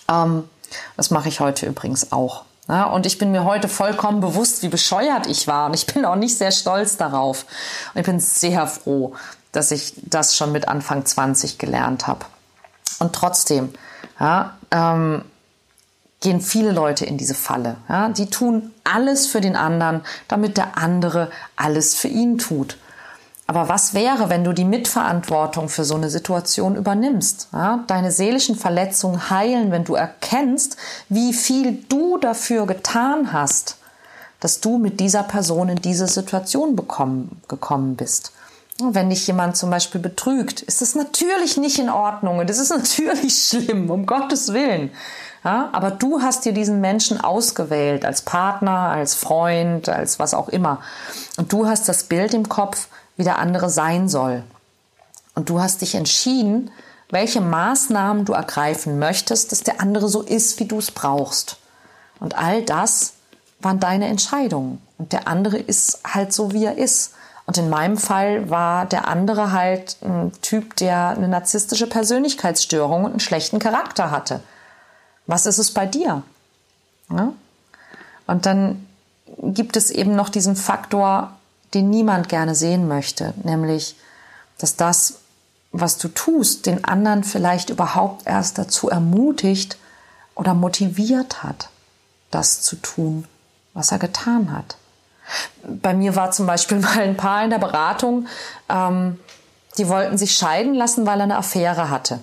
Ähm, 0.09 0.49
das 0.97 1.11
mache 1.11 1.29
ich 1.29 1.39
heute 1.39 1.67
übrigens 1.67 2.11
auch. 2.11 2.43
Ja, 2.67 2.85
und 2.85 3.05
ich 3.05 3.17
bin 3.17 3.31
mir 3.31 3.45
heute 3.45 3.67
vollkommen 3.67 4.21
bewusst, 4.21 4.61
wie 4.61 4.67
bescheuert 4.69 5.27
ich 5.27 5.47
war. 5.47 5.67
Und 5.67 5.73
ich 5.73 5.87
bin 5.87 6.05
auch 6.05 6.15
nicht 6.15 6.37
sehr 6.37 6.51
stolz 6.51 6.97
darauf. 6.97 7.45
Und 7.93 8.01
ich 8.01 8.05
bin 8.05 8.19
sehr 8.19 8.67
froh, 8.67 9.13
dass 9.51 9.71
ich 9.71 9.93
das 9.97 10.35
schon 10.35 10.51
mit 10.51 10.67
Anfang 10.67 11.05
20 11.05 11.57
gelernt 11.57 12.05
habe. 12.05 12.25
Und 12.99 13.13
trotzdem, 13.13 13.73
ja, 14.19 14.57
ähm, 14.71 15.23
gehen 16.21 16.41
viele 16.41 16.71
Leute 16.71 17.05
in 17.05 17.17
diese 17.17 17.35
Falle. 17.35 17.77
Ja? 17.87 18.09
Die 18.09 18.27
tun 18.27 18.71
alles 18.83 19.27
für 19.27 19.41
den 19.41 19.55
anderen, 19.55 20.01
damit 20.27 20.57
der 20.57 20.77
andere 20.77 21.29
alles 21.55 21.95
für 21.95 22.09
ihn 22.09 22.37
tut. 22.37 22.77
Aber 23.47 23.67
was 23.67 23.95
wäre, 23.95 24.29
wenn 24.29 24.43
du 24.43 24.53
die 24.53 24.65
Mitverantwortung 24.65 25.69
für 25.69 25.83
so 25.83 25.95
eine 25.95 26.09
Situation 26.09 26.75
übernimmst? 26.75 27.47
Ja? 27.51 27.83
Deine 27.87 28.11
seelischen 28.11 28.55
Verletzungen 28.55 29.29
heilen, 29.29 29.71
wenn 29.71 29.85
du 29.85 29.95
erkennst, 29.95 30.77
wie 31.07 31.33
viel 31.33 31.83
du 31.89 32.17
dafür 32.17 32.67
getan 32.67 33.33
hast, 33.33 33.77
dass 34.39 34.61
du 34.61 34.77
mit 34.77 34.99
dieser 34.99 35.23
Person 35.23 35.69
in 35.69 35.81
diese 35.81 36.07
Situation 36.07 36.75
bekommen, 36.75 37.41
gekommen 37.47 37.95
bist. 37.95 38.33
Wenn 38.81 39.09
dich 39.09 39.27
jemand 39.27 39.57
zum 39.57 39.69
Beispiel 39.69 39.99
betrügt, 39.99 40.61
ist 40.61 40.81
das 40.81 40.95
natürlich 40.95 41.57
nicht 41.57 41.79
in 41.79 41.89
Ordnung 41.89 42.39
und 42.39 42.49
es 42.49 42.59
ist 42.59 42.69
natürlich 42.75 43.35
schlimm, 43.35 43.89
um 43.89 44.05
Gottes 44.05 44.53
Willen. 44.53 44.91
Ja, 45.43 45.69
aber 45.71 45.91
du 45.91 46.21
hast 46.21 46.43
dir 46.43 46.51
diesen 46.51 46.81
Menschen 46.81 47.21
ausgewählt 47.21 48.03
als 48.03 48.21
Partner, 48.23 48.89
als 48.89 49.15
Freund, 49.15 49.87
als 49.87 50.19
was 50.19 50.33
auch 50.33 50.49
immer. 50.49 50.81
Und 51.37 51.53
du 51.53 51.65
hast 51.65 51.87
das 51.87 52.03
Bild 52.03 52.33
im 52.33 52.49
Kopf, 52.49 52.87
wie 53.15 53.23
der 53.23 53.39
andere 53.39 53.69
sein 53.69 54.09
soll. 54.09 54.43
Und 55.35 55.49
du 55.49 55.61
hast 55.61 55.81
dich 55.81 55.95
entschieden, 55.95 56.71
welche 57.09 57.41
Maßnahmen 57.41 58.25
du 58.25 58.33
ergreifen 58.33 58.99
möchtest, 58.99 59.51
dass 59.51 59.61
der 59.61 59.81
andere 59.81 60.09
so 60.09 60.21
ist, 60.21 60.59
wie 60.59 60.65
du 60.65 60.77
es 60.77 60.91
brauchst. 60.91 61.57
Und 62.19 62.37
all 62.37 62.61
das 62.61 63.13
waren 63.61 63.79
deine 63.79 64.07
Entscheidungen. 64.07 64.81
Und 64.97 65.13
der 65.13 65.27
andere 65.27 65.57
ist 65.57 66.01
halt 66.05 66.33
so, 66.33 66.51
wie 66.51 66.65
er 66.65 66.77
ist. 66.77 67.13
Und 67.49 67.57
in 67.57 67.71
meinem 67.71 67.97
Fall 67.97 68.51
war 68.51 68.85
der 68.85 69.07
andere 69.07 69.51
halt 69.51 69.97
ein 70.03 70.31
Typ, 70.43 70.75
der 70.75 71.07
eine 71.07 71.27
narzisstische 71.27 71.87
Persönlichkeitsstörung 71.87 73.05
und 73.05 73.09
einen 73.09 73.19
schlechten 73.19 73.57
Charakter 73.57 74.11
hatte. 74.11 74.41
Was 75.25 75.47
ist 75.47 75.57
es 75.57 75.73
bei 75.73 75.87
dir? 75.87 76.21
Ja? 77.09 77.33
Und 78.27 78.45
dann 78.45 78.85
gibt 79.41 79.77
es 79.77 79.89
eben 79.89 80.15
noch 80.15 80.29
diesen 80.29 80.55
Faktor, 80.55 81.31
den 81.73 81.89
niemand 81.89 82.29
gerne 82.29 82.53
sehen 82.53 82.87
möchte, 82.87 83.33
nämlich, 83.43 83.95
dass 84.59 84.75
das, 84.75 85.15
was 85.71 85.97
du 85.97 86.07
tust, 86.07 86.67
den 86.67 86.83
anderen 86.85 87.23
vielleicht 87.23 87.71
überhaupt 87.71 88.27
erst 88.27 88.59
dazu 88.59 88.91
ermutigt 88.91 89.79
oder 90.35 90.53
motiviert 90.53 91.41
hat, 91.41 91.69
das 92.29 92.61
zu 92.61 92.75
tun, 92.75 93.25
was 93.73 93.91
er 93.91 93.97
getan 93.97 94.51
hat. 94.51 94.77
Bei 95.63 95.93
mir 95.93 96.15
war 96.15 96.31
zum 96.31 96.45
Beispiel 96.45 96.79
mal 96.81 96.99
ein 96.99 97.17
Paar 97.17 97.43
in 97.43 97.49
der 97.49 97.59
Beratung, 97.59 98.27
ähm, 98.69 99.19
die 99.77 99.87
wollten 99.87 100.17
sich 100.17 100.35
scheiden 100.35 100.73
lassen, 100.73 101.05
weil 101.05 101.19
er 101.19 101.23
eine 101.23 101.37
Affäre 101.37 101.89
hatte. 101.89 102.19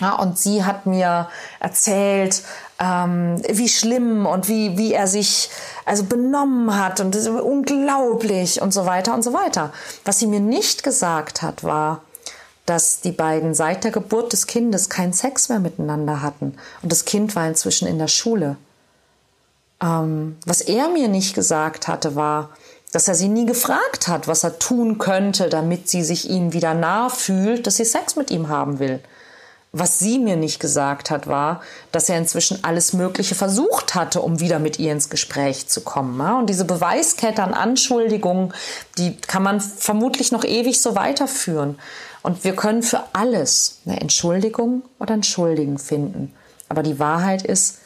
Ja, 0.00 0.14
und 0.14 0.38
sie 0.38 0.64
hat 0.64 0.86
mir 0.86 1.28
erzählt, 1.60 2.42
ähm, 2.80 3.40
wie 3.48 3.68
schlimm 3.68 4.26
und 4.26 4.48
wie, 4.48 4.76
wie 4.76 4.92
er 4.92 5.06
sich 5.06 5.50
also 5.84 6.04
benommen 6.04 6.76
hat 6.76 7.00
und 7.00 7.14
das 7.14 7.22
ist 7.22 7.28
unglaublich 7.28 8.60
und 8.60 8.72
so 8.72 8.86
weiter 8.86 9.14
und 9.14 9.22
so 9.22 9.32
weiter. 9.32 9.72
Was 10.04 10.18
sie 10.18 10.26
mir 10.26 10.40
nicht 10.40 10.82
gesagt 10.82 11.42
hat, 11.42 11.62
war, 11.62 12.00
dass 12.66 13.00
die 13.00 13.12
beiden 13.12 13.54
seit 13.54 13.84
der 13.84 13.90
Geburt 13.90 14.32
des 14.32 14.46
Kindes 14.46 14.88
keinen 14.88 15.12
Sex 15.12 15.48
mehr 15.48 15.60
miteinander 15.60 16.22
hatten. 16.22 16.54
Und 16.82 16.90
das 16.90 17.04
Kind 17.04 17.36
war 17.36 17.46
inzwischen 17.46 17.86
in 17.86 17.98
der 17.98 18.08
Schule. 18.08 18.56
Ähm, 19.82 20.36
was 20.46 20.60
er 20.60 20.88
mir 20.88 21.08
nicht 21.08 21.34
gesagt 21.34 21.88
hatte, 21.88 22.14
war, 22.14 22.50
dass 22.92 23.08
er 23.08 23.14
sie 23.14 23.28
nie 23.28 23.46
gefragt 23.46 24.06
hat, 24.06 24.28
was 24.28 24.44
er 24.44 24.58
tun 24.58 24.98
könnte, 24.98 25.48
damit 25.48 25.88
sie 25.88 26.04
sich 26.04 26.28
ihm 26.28 26.52
wieder 26.52 26.74
nah 26.74 27.08
fühlt, 27.08 27.66
dass 27.66 27.76
sie 27.76 27.84
Sex 27.84 28.16
mit 28.16 28.30
ihm 28.30 28.48
haben 28.48 28.78
will. 28.78 29.00
Was 29.74 29.98
sie 29.98 30.18
mir 30.18 30.36
nicht 30.36 30.60
gesagt 30.60 31.10
hat, 31.10 31.26
war, 31.26 31.62
dass 31.92 32.10
er 32.10 32.18
inzwischen 32.18 32.62
alles 32.62 32.92
Mögliche 32.92 33.34
versucht 33.34 33.94
hatte, 33.94 34.20
um 34.20 34.38
wieder 34.38 34.58
mit 34.58 34.78
ihr 34.78 34.92
ins 34.92 35.08
Gespräch 35.08 35.66
zu 35.66 35.80
kommen. 35.80 36.20
Und 36.20 36.50
diese 36.50 36.66
Beweiskette 36.66 37.42
an 37.42 37.54
Anschuldigungen, 37.54 38.52
die 38.98 39.16
kann 39.16 39.42
man 39.42 39.62
vermutlich 39.62 40.30
noch 40.30 40.44
ewig 40.44 40.82
so 40.82 40.94
weiterführen. 40.94 41.78
Und 42.22 42.44
wir 42.44 42.54
können 42.54 42.82
für 42.82 43.02
alles 43.14 43.78
eine 43.86 43.98
Entschuldigung 43.98 44.82
oder 45.00 45.14
einen 45.14 45.22
Schuldigen 45.22 45.78
finden. 45.78 46.34
Aber 46.68 46.82
die 46.82 46.98
Wahrheit 46.98 47.40
ist, 47.40 47.78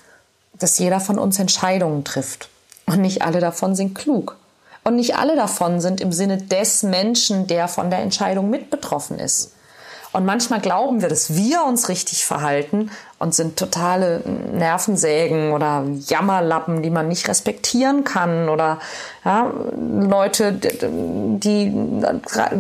dass 0.58 0.78
jeder 0.78 1.00
von 1.00 1.18
uns 1.18 1.38
Entscheidungen 1.38 2.04
trifft. 2.04 2.48
Und 2.86 3.00
nicht 3.00 3.22
alle 3.22 3.40
davon 3.40 3.74
sind 3.74 3.94
klug. 3.94 4.36
Und 4.84 4.96
nicht 4.96 5.16
alle 5.16 5.34
davon 5.34 5.80
sind 5.80 6.00
im 6.00 6.12
Sinne 6.12 6.38
des 6.38 6.84
Menschen, 6.84 7.46
der 7.46 7.66
von 7.66 7.90
der 7.90 8.00
Entscheidung 8.00 8.50
mit 8.50 8.70
betroffen 8.70 9.18
ist. 9.18 9.52
Und 10.12 10.24
manchmal 10.24 10.60
glauben 10.60 11.02
wir, 11.02 11.08
dass 11.08 11.34
wir 11.34 11.64
uns 11.64 11.88
richtig 11.88 12.24
verhalten 12.24 12.90
und 13.18 13.34
sind 13.34 13.58
totale 13.58 14.20
Nervensägen 14.52 15.52
oder 15.52 15.84
Jammerlappen, 16.06 16.82
die 16.82 16.90
man 16.90 17.08
nicht 17.08 17.28
respektieren 17.28 18.04
kann 18.04 18.50
oder 18.50 18.78
ja, 19.24 19.50
Leute, 19.74 20.52
die 20.52 21.72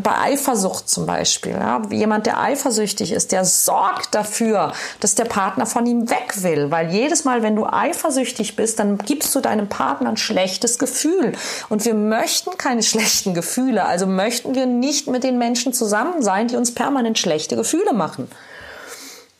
bei 0.02 0.18
Eifersucht 0.18 0.88
zum 0.88 1.04
Beispiel, 1.04 1.52
ja, 1.52 1.82
jemand, 1.90 2.26
der 2.26 2.40
eifersüchtig 2.40 3.12
ist, 3.12 3.32
der 3.32 3.44
sorgt 3.44 4.14
dafür, 4.14 4.72
dass 5.00 5.14
der 5.14 5.26
Partner 5.26 5.66
von 5.66 5.84
ihm 5.84 6.08
weg 6.08 6.42
will, 6.42 6.70
weil 6.70 6.90
jedes 6.90 7.24
Mal, 7.24 7.42
wenn 7.42 7.54
du 7.54 7.66
eifersüchtig 7.66 8.56
bist, 8.56 8.78
dann 8.78 8.96
gibst 8.96 9.34
du 9.34 9.40
deinem 9.40 9.68
Partner 9.68 10.08
ein 10.08 10.16
schlechtes 10.16 10.78
Gefühl 10.78 11.32
und 11.68 11.84
wir 11.84 11.94
möchten 11.94 12.56
keine 12.56 12.82
schlechten 12.82 13.34
Gefühle, 13.34 13.84
also 13.84 14.06
möchten 14.06 14.54
wir 14.54 14.64
nicht 14.64 15.06
mit 15.06 15.22
den 15.22 15.36
Menschen 15.36 15.74
zusammen 15.74 16.22
sein, 16.22 16.48
die 16.48 16.56
uns 16.56 16.72
permanent 16.74 17.18
schlechte 17.18 17.56
Gefühle 17.56 17.92
machen. 17.92 18.28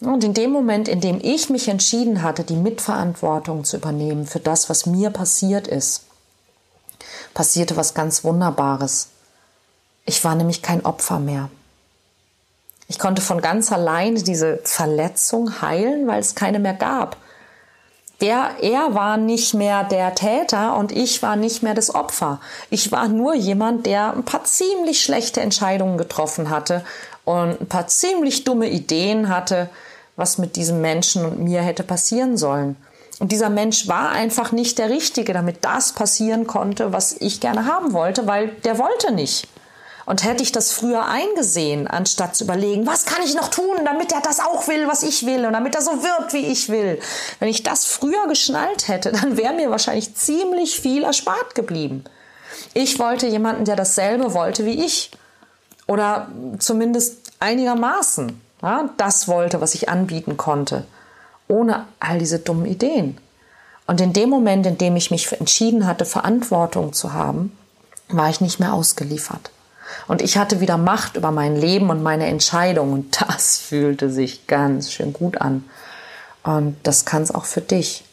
Und 0.01 0.25
in 0.25 0.35
dem 0.35 0.51
Moment, 0.51 0.89
in 0.89 1.01
dem 1.01 1.21
ich 1.23 1.49
mich 1.49 1.69
entschieden 1.69 2.23
hatte, 2.23 2.45
die 2.45 2.57
Mitverantwortung 2.57 3.65
zu 3.65 3.79
übernehmen 3.79 4.27
für 4.27 4.41
das, 4.41 4.69
was 4.69 4.85
mir 4.85 5.11
passiert 5.11 5.67
ist, 5.67 6.05
passierte 7.33 7.77
was 7.77 7.95
ganz 7.95 8.23
Wunderbares. 8.23 9.09
Ich 10.05 10.23
war 10.23 10.35
nämlich 10.35 10.63
kein 10.63 10.85
Opfer 10.85 11.19
mehr. 11.19 11.51
Ich 12.89 12.99
konnte 12.99 13.23
von 13.23 13.41
ganz 13.41 13.73
alleine 13.73 14.23
diese 14.23 14.59
Verletzung 14.65 15.61
heilen, 15.61 16.07
weil 16.07 16.21
es 16.21 16.35
keine 16.35 16.59
mehr 16.59 16.75
gab. 16.75 17.17
Der, 18.21 18.53
er 18.63 18.95
war 18.95 19.17
nicht 19.19 19.53
mehr 19.53 19.85
der 19.85 20.15
Täter 20.15 20.77
und 20.77 20.93
ich 20.93 21.23
war 21.23 21.37
nicht 21.37 21.63
mehr 21.63 21.75
das 21.75 21.95
Opfer. 21.95 22.41
Ich 22.71 22.93
war 22.93 23.09
nur 23.09 23.35
jemand, 23.35 23.85
der 23.85 24.15
ein 24.15 24.25
paar 24.25 24.45
ziemlich 24.45 25.03
schlechte 25.03 25.41
Entscheidungen 25.41 25.99
getroffen 25.99 26.49
hatte 26.49 26.85
und 27.27 27.61
ein 27.61 27.67
paar 27.67 27.89
ziemlich 27.89 28.45
dumme 28.45 28.71
Ideen 28.71 29.29
hatte, 29.29 29.69
was 30.15 30.39
mit 30.39 30.57
diesem 30.57 30.81
Menschen 30.81 31.27
und 31.27 31.41
mir 31.41 31.61
hätte 31.61 31.83
passieren 31.83 32.39
sollen. 32.39 32.77
Und 33.19 33.33
dieser 33.33 33.51
Mensch 33.51 33.89
war 33.89 34.11
einfach 34.11 34.53
nicht 34.53 34.79
der 34.79 34.91
Richtige, 34.91 35.33
damit 35.33 35.65
das 35.65 35.93
passieren 35.93 36.47
konnte, 36.47 36.93
was 36.93 37.17
ich 37.19 37.41
gerne 37.41 37.67
haben 37.67 37.93
wollte, 37.93 38.27
weil 38.27 38.49
der 38.65 38.79
wollte 38.79 39.13
nicht. 39.13 39.49
Und 40.05 40.23
hätte 40.23 40.45
ich 40.45 40.53
das 40.53 40.71
früher 40.71 41.05
eingesehen, 41.07 41.89
anstatt 41.89 42.37
zu 42.37 42.45
überlegen, 42.45 42.87
was 42.87 43.07
kann 43.07 43.25
ich 43.25 43.35
noch 43.35 43.49
tun, 43.49 43.77
damit 43.85 44.13
er 44.13 44.21
das 44.21 44.39
auch 44.39 44.69
will, 44.69 44.87
was 44.87 45.03
ich 45.03 45.27
will 45.27 45.45
und 45.45 45.53
damit 45.53 45.75
er 45.75 45.83
so 45.83 45.91
wird, 45.91 46.33
wie 46.33 46.47
ich 46.47 46.69
will. 46.69 47.01
Wenn 47.41 47.49
ich 47.49 47.65
das 47.65 47.87
früher 47.87 48.29
geschnallt 48.29 48.87
hätte, 48.87 49.11
dann 49.21 49.37
wäre 49.37 49.55
mir 49.55 49.71
wahrscheinlich 49.71 50.15
ziemlich 50.15 50.79
viel 50.79 51.03
erspart 51.03 51.57
geblieben. 51.57 52.05
Ich 52.73 53.01
wollte 53.01 53.27
jemanden, 53.27 53.65
der 53.65 53.75
dasselbe 53.75 54.33
wollte 54.33 54.65
wie 54.65 54.85
ich. 54.85 55.11
Oder 55.87 56.29
zumindest 56.59 57.33
einigermaßen 57.39 58.41
ja, 58.63 58.91
das 58.97 59.29
wollte, 59.29 59.61
was 59.61 59.75
ich 59.75 59.89
anbieten 59.89 60.37
konnte, 60.37 60.85
ohne 61.49 61.87
all 62.01 62.19
diese 62.19 62.39
dummen 62.39 62.67
Ideen. 62.67 63.19
Und 63.87 64.01
in 64.01 64.13
dem 64.13 64.31
Moment, 64.31 64.67
in 64.67 64.79
dem 64.79 64.97
ich 64.97 65.11
mich 65.11 65.31
entschieden 65.33 65.87
hatte, 65.87 66.05
Verantwortung 66.05 66.93
zu 66.93 67.13
haben, 67.13 67.57
war 68.09 68.29
ich 68.31 68.41
nicht 68.41 68.59
mehr 68.59 68.73
ausgeliefert. 68.73 69.51
Und 70.09 70.23
ich 70.23 70.37
hatte 70.37 70.61
wieder 70.61 70.77
Macht 70.77 71.17
über 71.17 71.31
mein 71.31 71.55
Leben 71.55 71.91
und 71.91 72.03
meine 72.03 72.27
Entscheidung. 72.27 72.93
Und 72.93 73.21
das 73.21 73.59
fühlte 73.69 74.11
sich 74.11 74.47
ganz 74.47 74.91
schön 74.91 75.13
gut 75.13 75.41
an. 75.41 75.65
Und 76.43 76.77
das 76.83 77.05
kann 77.05 77.23
es 77.23 77.33
auch 77.33 77.45
für 77.45 77.61
dich. 77.61 78.05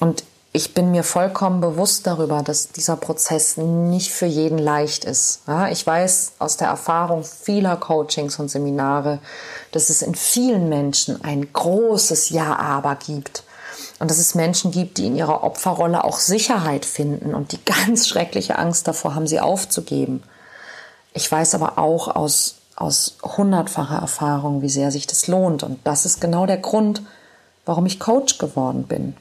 Und 0.00 0.24
ich 0.56 0.72
bin 0.72 0.92
mir 0.92 1.02
vollkommen 1.02 1.60
bewusst 1.60 2.06
darüber, 2.06 2.40
dass 2.44 2.68
dieser 2.68 2.94
Prozess 2.94 3.56
nicht 3.56 4.12
für 4.12 4.26
jeden 4.26 4.56
leicht 4.58 5.04
ist. 5.04 5.40
Ja, 5.48 5.68
ich 5.68 5.84
weiß 5.84 6.34
aus 6.38 6.56
der 6.56 6.68
Erfahrung 6.68 7.24
vieler 7.24 7.76
Coachings 7.76 8.38
und 8.38 8.48
Seminare, 8.48 9.18
dass 9.72 9.90
es 9.90 10.00
in 10.00 10.14
vielen 10.14 10.68
Menschen 10.68 11.24
ein 11.24 11.52
großes 11.52 12.30
Ja-Aber 12.30 12.94
gibt. 12.94 13.42
Und 13.98 14.12
dass 14.12 14.18
es 14.18 14.36
Menschen 14.36 14.70
gibt, 14.70 14.98
die 14.98 15.06
in 15.06 15.16
ihrer 15.16 15.42
Opferrolle 15.42 16.04
auch 16.04 16.20
Sicherheit 16.20 16.84
finden 16.84 17.34
und 17.34 17.50
die 17.50 17.64
ganz 17.64 18.06
schreckliche 18.06 18.56
Angst 18.56 18.86
davor 18.86 19.16
haben, 19.16 19.26
sie 19.26 19.40
aufzugeben. 19.40 20.22
Ich 21.14 21.30
weiß 21.30 21.56
aber 21.56 21.78
auch 21.78 22.14
aus, 22.14 22.58
aus 22.76 23.16
hundertfacher 23.24 23.98
Erfahrung, 23.98 24.62
wie 24.62 24.70
sehr 24.70 24.92
sich 24.92 25.08
das 25.08 25.26
lohnt. 25.26 25.64
Und 25.64 25.80
das 25.82 26.06
ist 26.06 26.20
genau 26.20 26.46
der 26.46 26.58
Grund, 26.58 27.02
warum 27.64 27.86
ich 27.86 27.98
Coach 27.98 28.38
geworden 28.38 28.84
bin. 28.84 29.16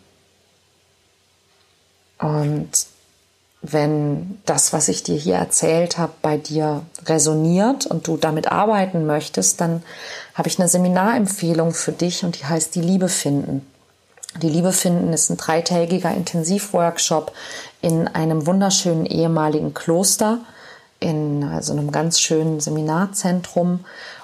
Und 2.24 2.70
wenn 3.62 4.40
das, 4.46 4.72
was 4.72 4.88
ich 4.88 5.04
dir 5.04 5.16
hier 5.18 5.36
erzählt 5.36 5.98
habe, 5.98 6.14
bei 6.22 6.38
dir 6.38 6.84
resoniert 7.06 7.86
und 7.86 8.08
du 8.08 8.16
damit 8.16 8.50
arbeiten 8.50 9.06
möchtest, 9.06 9.60
dann 9.60 9.84
habe 10.34 10.48
ich 10.48 10.58
eine 10.58 10.70
Seminarempfehlung 10.70 11.74
für 11.74 11.92
dich 11.92 12.24
und 12.24 12.40
die 12.40 12.46
heißt 12.46 12.76
Die 12.76 12.82
Liebe 12.82 13.10
finden. 13.10 13.68
Die 14.42 14.50
Liebe 14.50 14.72
finden 14.72 15.12
ist 15.12 15.30
ein 15.30 15.38
dreitägiger 15.38 16.12
Intensivworkshop 16.12 17.34
in 17.82 18.08
einem 18.08 18.48
wunderschönen 18.48 19.06
ehemaligen 19.06 19.74
Kloster, 19.74 20.40
in 21.00 21.44
also 21.44 21.74
einem 21.74 21.92
ganz 21.92 22.22
schönen 22.22 22.62
Seminarzentrum. 22.62 23.84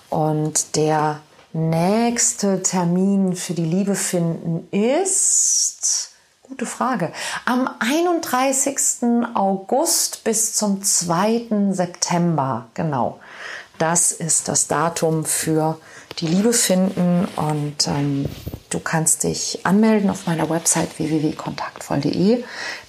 Und 0.09 0.77
der 0.77 1.19
nächste 1.51 2.63
Termin 2.63 3.35
für 3.35 3.53
die 3.53 3.65
Liebe 3.65 3.95
finden 3.95 4.67
ist 4.71 6.11
Gute 6.49 6.65
Frage. 6.65 7.11
Am 7.45 7.69
31. 7.77 9.35
August 9.35 10.23
bis 10.23 10.55
zum 10.55 10.81
2. 10.81 11.69
September, 11.69 12.65
genau. 12.73 13.19
Das 13.77 14.11
ist 14.11 14.47
das 14.47 14.65
Datum 14.65 15.25
für 15.25 15.77
die 16.17 16.25
Liebe 16.25 16.51
finden 16.51 17.27
und 17.35 17.87
ähm, 17.87 18.25
du 18.71 18.79
kannst 18.79 19.25
dich 19.25 19.63
anmelden 19.63 20.09
auf 20.09 20.25
meiner 20.25 20.49
Website 20.49 20.97
www.kontaktvoll.de. 20.97 22.43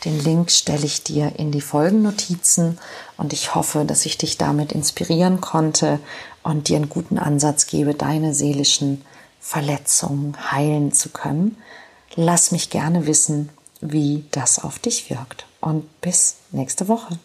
Den 0.06 0.24
Link 0.24 0.50
stelle 0.50 0.86
ich 0.86 1.04
dir 1.04 1.32
in 1.36 1.52
die 1.52 1.60
Folgennotizen 1.60 2.78
und 3.18 3.34
ich 3.34 3.54
hoffe, 3.54 3.84
dass 3.84 4.06
ich 4.06 4.16
dich 4.16 4.38
damit 4.38 4.72
inspirieren 4.72 5.42
konnte 5.42 6.00
und 6.42 6.68
dir 6.68 6.76
einen 6.76 6.88
guten 6.88 7.18
Ansatz 7.18 7.66
gebe, 7.66 7.94
deine 7.94 8.32
seelischen 8.32 9.04
Verletzungen 9.38 10.34
heilen 10.50 10.92
zu 10.92 11.10
können 11.10 11.58
lass 12.14 12.52
mich 12.52 12.70
gerne 12.70 13.06
wissen, 13.06 13.50
wie 13.80 14.24
das 14.30 14.58
auf 14.62 14.78
dich 14.78 15.10
wirkt. 15.10 15.46
Und 15.60 16.00
bis 16.00 16.36
nächste 16.52 16.88
Woche. 16.88 17.18